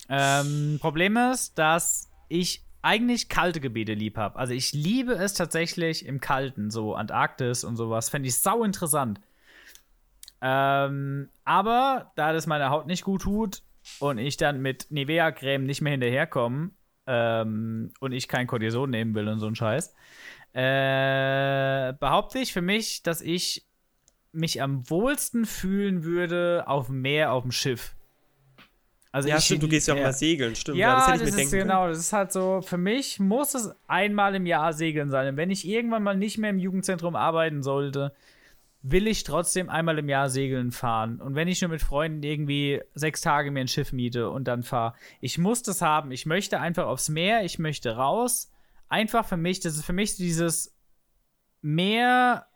[0.09, 4.37] Ähm, Problem ist, dass ich eigentlich kalte Gebiete lieb habe.
[4.37, 8.09] Also ich liebe es tatsächlich im Kalten, so Antarktis und sowas.
[8.09, 9.19] Fände ich sau interessant.
[10.41, 13.63] Ähm, aber da das meine Haut nicht gut tut
[13.99, 16.71] und ich dann mit Nivea-Creme nicht mehr hinterherkomme
[17.07, 19.93] ähm, und ich kein Cortison nehmen will und so ein Scheiß,
[20.53, 23.65] äh, behaupte ich für mich, dass ich
[24.31, 27.95] mich am wohlsten fühlen würde auf dem Meer, auf dem Schiff.
[29.11, 30.77] Also Ja, stimmt, du gehst ja auch mal segeln, stimmt.
[30.77, 32.77] Ja, ja, das das, hätte ich mir ist denken genau, das ist halt so, für
[32.77, 35.29] mich muss es einmal im Jahr segeln sein.
[35.29, 38.13] Und wenn ich irgendwann mal nicht mehr im Jugendzentrum arbeiten sollte,
[38.89, 41.19] will ich trotzdem einmal im Jahr segeln fahren.
[41.19, 44.63] Und wenn ich nur mit Freunden irgendwie sechs Tage mir ein Schiff miete und dann
[44.63, 46.11] fahre, ich muss das haben.
[46.11, 48.51] Ich möchte einfach aufs Meer, ich möchte raus.
[48.87, 50.75] Einfach für mich, das ist für mich dieses
[51.61, 52.47] Meer,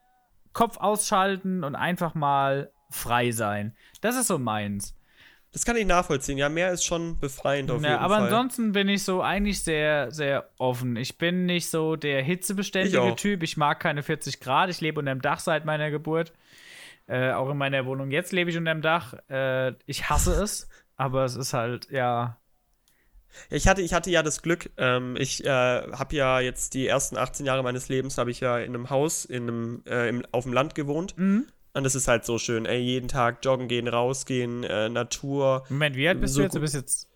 [0.53, 3.75] Kopf ausschalten und einfach mal frei sein.
[4.01, 4.95] Das ist so meins.
[5.53, 6.37] Das kann ich nachvollziehen.
[6.37, 8.23] Ja, Meer ist schon befreiend auf Ja, jeden aber Fall.
[8.25, 10.95] ansonsten bin ich so eigentlich sehr, sehr offen.
[10.95, 13.15] Ich bin nicht so der Ich hitzebeständige auch.
[13.17, 13.43] Typ.
[13.43, 14.69] Ich mag keine 40 Grad.
[14.69, 16.31] Ich lebe unter dem Dach seit meiner Geburt.
[17.07, 19.13] Äh, auch in meiner Wohnung jetzt lebe ich unter dem Dach.
[19.29, 22.37] Äh, ich hasse es, aber es ist halt, ja.
[23.49, 27.17] Ich hatte, ich hatte ja das Glück, ähm, ich äh, habe ja jetzt die ersten
[27.17, 30.43] 18 Jahre meines Lebens, habe ich ja in einem Haus in einem, äh, im, auf
[30.43, 31.17] dem Land gewohnt.
[31.17, 31.47] Mhm.
[31.73, 35.63] Und das ist halt so schön, ey, jeden Tag joggen gehen, rausgehen, äh, Natur.
[35.69, 36.55] Moment, wie alt bist So du jetzt?
[36.55, 37.07] Du bist jetzt.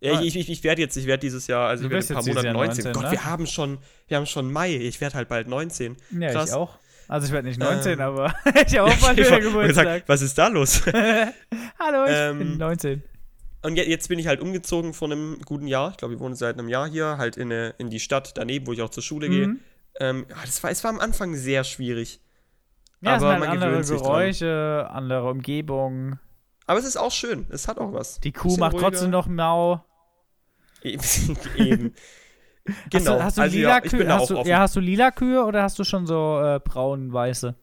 [0.00, 2.34] Ja, ich, ich, ich werde jetzt, ich werde dieses Jahr, also Du ich werde ein
[2.34, 2.84] paar Jahr 19.
[2.84, 3.10] 19, Gott, ne?
[3.12, 3.78] wir haben schon,
[4.08, 4.74] wir haben schon Mai.
[4.76, 5.96] Ich werde halt bald 19.
[6.18, 6.50] Ja, Krass.
[6.50, 6.78] ich auch.
[7.08, 8.00] Also ich werde nicht 19, Ähm.
[8.00, 8.26] aber
[8.66, 9.84] ich habe auch Ich wieder Geburtstag.
[9.84, 10.82] gesagt, was ist da los?
[11.78, 13.02] Hallo, ich Ähm, bin 19.
[13.62, 15.92] Und je- jetzt bin ich halt umgezogen vor einem guten Jahr.
[15.92, 18.66] Ich glaube, ich wohne seit einem Jahr hier, halt in, eine, in die Stadt daneben,
[18.66, 19.46] wo ich auch zur Schule gehe.
[19.48, 19.60] Mhm.
[19.98, 22.20] Ähm, ja, das war, es war am Anfang sehr schwierig.
[23.00, 24.06] Ja, es aber sind halt man andere gewöhnt sich dran.
[24.10, 26.18] Geräusche, andere Umgebung.
[26.66, 27.46] Aber es ist auch schön.
[27.50, 28.20] Es hat auch was.
[28.20, 28.90] Die Kuh macht ruhiger.
[28.90, 29.84] trotzdem noch Mau.
[30.82, 31.02] Eben.
[31.56, 31.94] Eben.
[32.90, 33.20] Genau.
[33.20, 34.04] Hast du, hast du also, lila ja, Kühe?
[34.04, 37.54] du, ja, hast du lila Kühe oder hast du schon so äh, braun-weiße?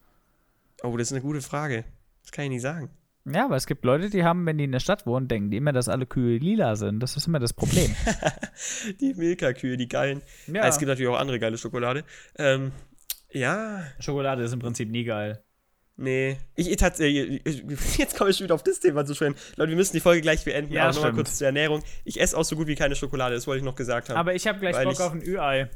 [0.82, 1.84] Oh, das ist eine gute Frage.
[2.22, 2.90] Das kann ich nicht sagen.
[3.26, 5.56] Ja, aber es gibt Leute, die haben, wenn die in der Stadt wohnen, denken die
[5.56, 7.00] immer, dass alle Kühe lila sind.
[7.00, 7.94] Das ist immer das Problem.
[9.00, 10.20] Die Milka-Kühe, die geilen.
[10.46, 10.66] ja.
[10.66, 12.04] Es gibt natürlich auch andere geile Schokolade.
[12.36, 12.72] Ähm,
[13.34, 15.42] ja, Schokolade ist im Prinzip nie geil.
[15.96, 16.38] nee.
[16.56, 17.42] Ich, ich tatsächlich,
[17.98, 19.34] jetzt komme ich schon wieder auf das Thema zu sprechen.
[19.56, 20.72] Leute, wir müssen die Folge gleich beenden.
[20.72, 21.82] Ja, aber nochmal kurz zur Ernährung.
[22.04, 24.16] Ich esse auch so gut wie keine Schokolade, das wollte ich noch gesagt haben.
[24.16, 25.68] Aber ich habe gleich Bock ich- auf ein Ü-Ei.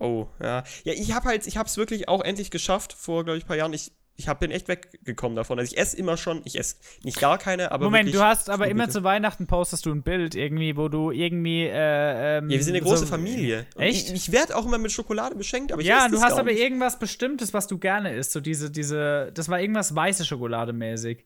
[0.00, 0.64] oh, ja.
[0.84, 3.48] Ja, ich habe halt, ich habe es wirklich auch endlich geschafft, vor, glaube ich, ein
[3.48, 3.72] paar Jahren.
[3.72, 5.58] Ich, ich hab, bin echt weggekommen davon.
[5.58, 8.68] Also ich esse immer schon, ich esse nicht gar keine, aber Moment, du hast aber
[8.68, 11.62] immer zu Weihnachten postest du ein Bild irgendwie, wo du irgendwie.
[11.64, 13.66] Äh, ähm, Ja, wir sind eine große so- Familie.
[13.74, 14.08] Und Echt?
[14.08, 16.60] Ich, ich werde auch immer mit Schokolade beschenkt, aber ich Ja, du hast aber nicht.
[16.60, 18.32] irgendwas Bestimmtes, was du gerne isst.
[18.32, 21.24] So diese, diese, das war irgendwas weiße Schokolade mäßig.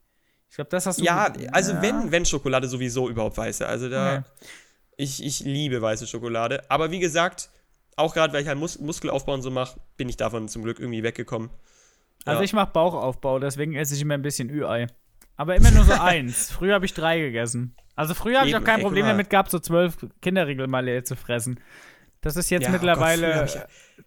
[0.49, 1.03] Ich glaube, das hast du.
[1.03, 1.81] Ja, also Ja.
[1.81, 3.67] wenn, wenn Schokolade sowieso überhaupt weiße.
[3.67, 4.23] Also da, Okay.
[4.95, 6.63] ich, ich liebe weiße Schokolade.
[6.71, 7.49] Aber wie gesagt,
[7.97, 10.79] auch gerade weil ich halt Mus Muskelaufbau und so mache, bin ich davon zum Glück
[10.79, 11.49] irgendwie weggekommen.
[12.25, 12.45] Also Ja.
[12.45, 14.87] ich mache Bauchaufbau, deswegen esse ich immer ein bisschen Ü-Ei.
[15.35, 16.51] Aber immer nur so eins.
[16.51, 17.75] Früher habe ich drei gegessen.
[17.95, 21.15] Also früher habe ich auch kein ey, Problem damit gehabt, so zwölf Kinderriegel mal zu
[21.15, 21.59] fressen.
[22.21, 23.27] Das ist jetzt Ja, oh Gott, mittlerweile.
[23.27, 23.61] früher hab ich-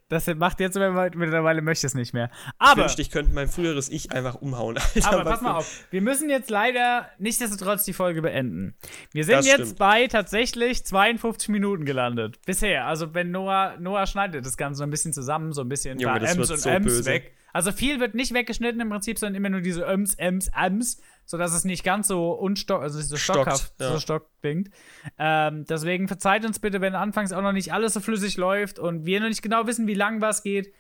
[0.09, 2.31] das macht jetzt mittlerweile möchte ich es nicht mehr.
[2.33, 4.77] Ich Aber, wünschte, ich könnte mein früheres Ich einfach umhauen.
[4.95, 5.85] Alter, aber pass mal auf.
[5.91, 8.75] Wir müssen jetzt leider nichtsdestotrotz die Folge beenden.
[9.13, 9.79] Wir sind Das jetzt stimmt.
[9.79, 12.41] bei tatsächlich 52 Minuten gelandet.
[12.45, 12.87] Bisher.
[12.87, 16.19] Also wenn Noah, Noah schneidet das Ganze so ein bisschen zusammen, so ein bisschen Junge,
[16.21, 17.05] das Ms und so Ms böse.
[17.11, 17.37] weg.
[17.53, 21.53] Also viel wird nicht weggeschnitten im Prinzip, sondern immer nur diese Ms, Ms, Ms, sodass
[21.53, 23.93] es nicht ganz so unstock, also nicht so Stockt, stockhaft, ja.
[23.93, 24.71] so stock klingt.
[25.19, 29.07] Ähm, deswegen verzeiht uns bitte, wenn anfangs auch noch nicht alles so flüssig läuft und
[29.07, 30.73] wir noch nicht genau wissen, wie lang was geht.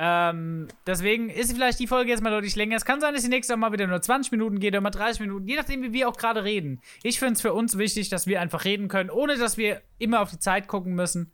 [0.00, 2.76] Ähm, deswegen ist vielleicht die Folge jetzt mal deutlich länger.
[2.76, 5.20] Es kann sein, dass die nächste mal wieder nur 20 Minuten geht oder mal 30
[5.22, 6.80] Minuten, je nachdem, wie wir auch gerade reden.
[7.02, 10.20] Ich finde es für uns wichtig, dass wir einfach reden können, ohne dass wir immer
[10.20, 11.32] auf die Zeit gucken müssen.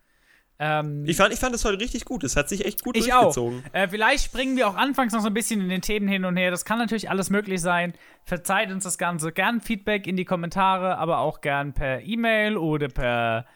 [0.58, 2.22] Ähm, Ich fand, ich fand das heute richtig gut.
[2.24, 3.22] Es hat sich echt gut ich auch.
[3.22, 3.64] durchgezogen.
[3.72, 6.36] Äh, vielleicht springen wir auch anfangs noch so ein bisschen in den Themen hin und
[6.36, 6.50] her.
[6.50, 7.92] Das kann natürlich alles möglich sein.
[8.24, 9.32] Verzeiht uns das Ganze.
[9.32, 13.46] Gern Feedback in die Kommentare, aber auch gern per E-Mail oder per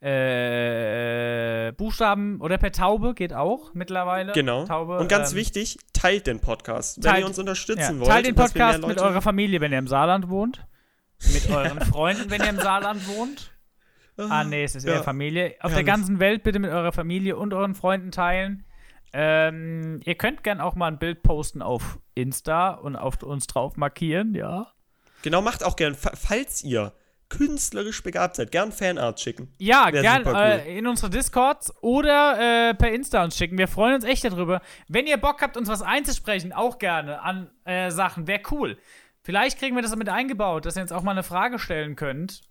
[0.00, 4.32] äh, Buchstaben oder per Taube geht auch mittlerweile.
[4.32, 4.64] Genau.
[4.66, 6.96] Taube, und ganz ähm, wichtig, teilt den Podcast.
[6.98, 8.08] Wenn teilt- ihr uns unterstützen ja, wollt.
[8.10, 10.66] Teilt den Podcast mit eurer Familie, wenn ihr im Saarland wohnt.
[11.32, 13.51] Mit euren Freunden, wenn ihr im Saarland wohnt.
[14.18, 15.02] Ah, nee, es ist eher Ja.
[15.02, 15.54] Familie.
[15.60, 15.86] Auf der Herrlich.
[15.86, 18.64] ganzen Welt bitte mit eurer Familie und euren Freunden teilen.
[19.14, 23.76] Ähm, ihr könnt gern auch mal ein Bild posten auf Insta und auf uns drauf
[23.76, 24.68] markieren, ja.
[25.22, 26.92] Genau, macht auch gern, fa- falls ihr
[27.28, 29.52] künstlerisch begabt seid, gern Fanart schicken.
[29.58, 30.60] Ja, Wär gern super cool.
[30.66, 33.56] äh, in unsere Discords oder äh, per Insta uns schicken.
[33.56, 34.60] Wir freuen uns echt darüber.
[34.88, 38.76] Wenn ihr Bock habt, uns was einzusprechen, auch gerne an äh, Sachen, wäre cool.
[39.22, 42.42] Vielleicht kriegen wir das mit eingebaut, dass ihr uns auch mal eine Frage stellen könnt,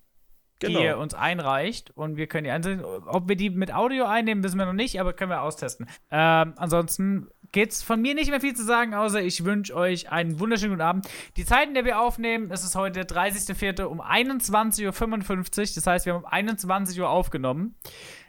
[0.62, 0.80] Genau.
[0.80, 2.84] die ihr uns einreicht und wir können die einsehen.
[2.84, 5.88] Ob wir die mit Audio einnehmen, wissen wir noch nicht, aber können wir austesten.
[6.12, 10.39] Ähm, ansonsten geht's von mir nicht mehr viel zu sagen, außer ich wünsche euch einen
[10.39, 11.09] wunderschönen guten Abend.
[11.36, 13.84] Die Zeit, in der wir aufnehmen, es ist heute der 30.04.
[13.84, 15.76] um 21.55 Uhr.
[15.76, 17.76] Das heißt, wir haben um 21 Uhr aufgenommen.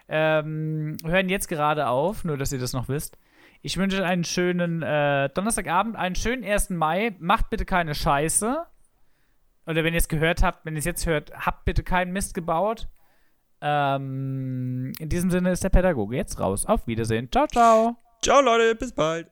[0.09, 3.19] Ähm, hören jetzt gerade auf, nur dass ihr das noch wisst.
[3.61, 6.71] Ich wünsche euch einen schönen äh, Donnerstagabend, einen schönen 1.
[6.71, 7.15] Mai.
[7.21, 8.67] Macht bitte keine Scheiße.
[9.67, 12.35] Oder wenn ihr es gehört habt, wenn ihr es jetzt hört, habt bitte keinen Mist
[12.35, 12.89] gebaut.
[13.61, 16.67] Ähm, in diesem Sinne ist der Pädagoge jetzt raus.
[16.67, 17.31] Auf Wiedersehen.
[17.31, 17.97] Ciao, ciao.
[18.21, 19.32] Ciao, Leute, bis bald.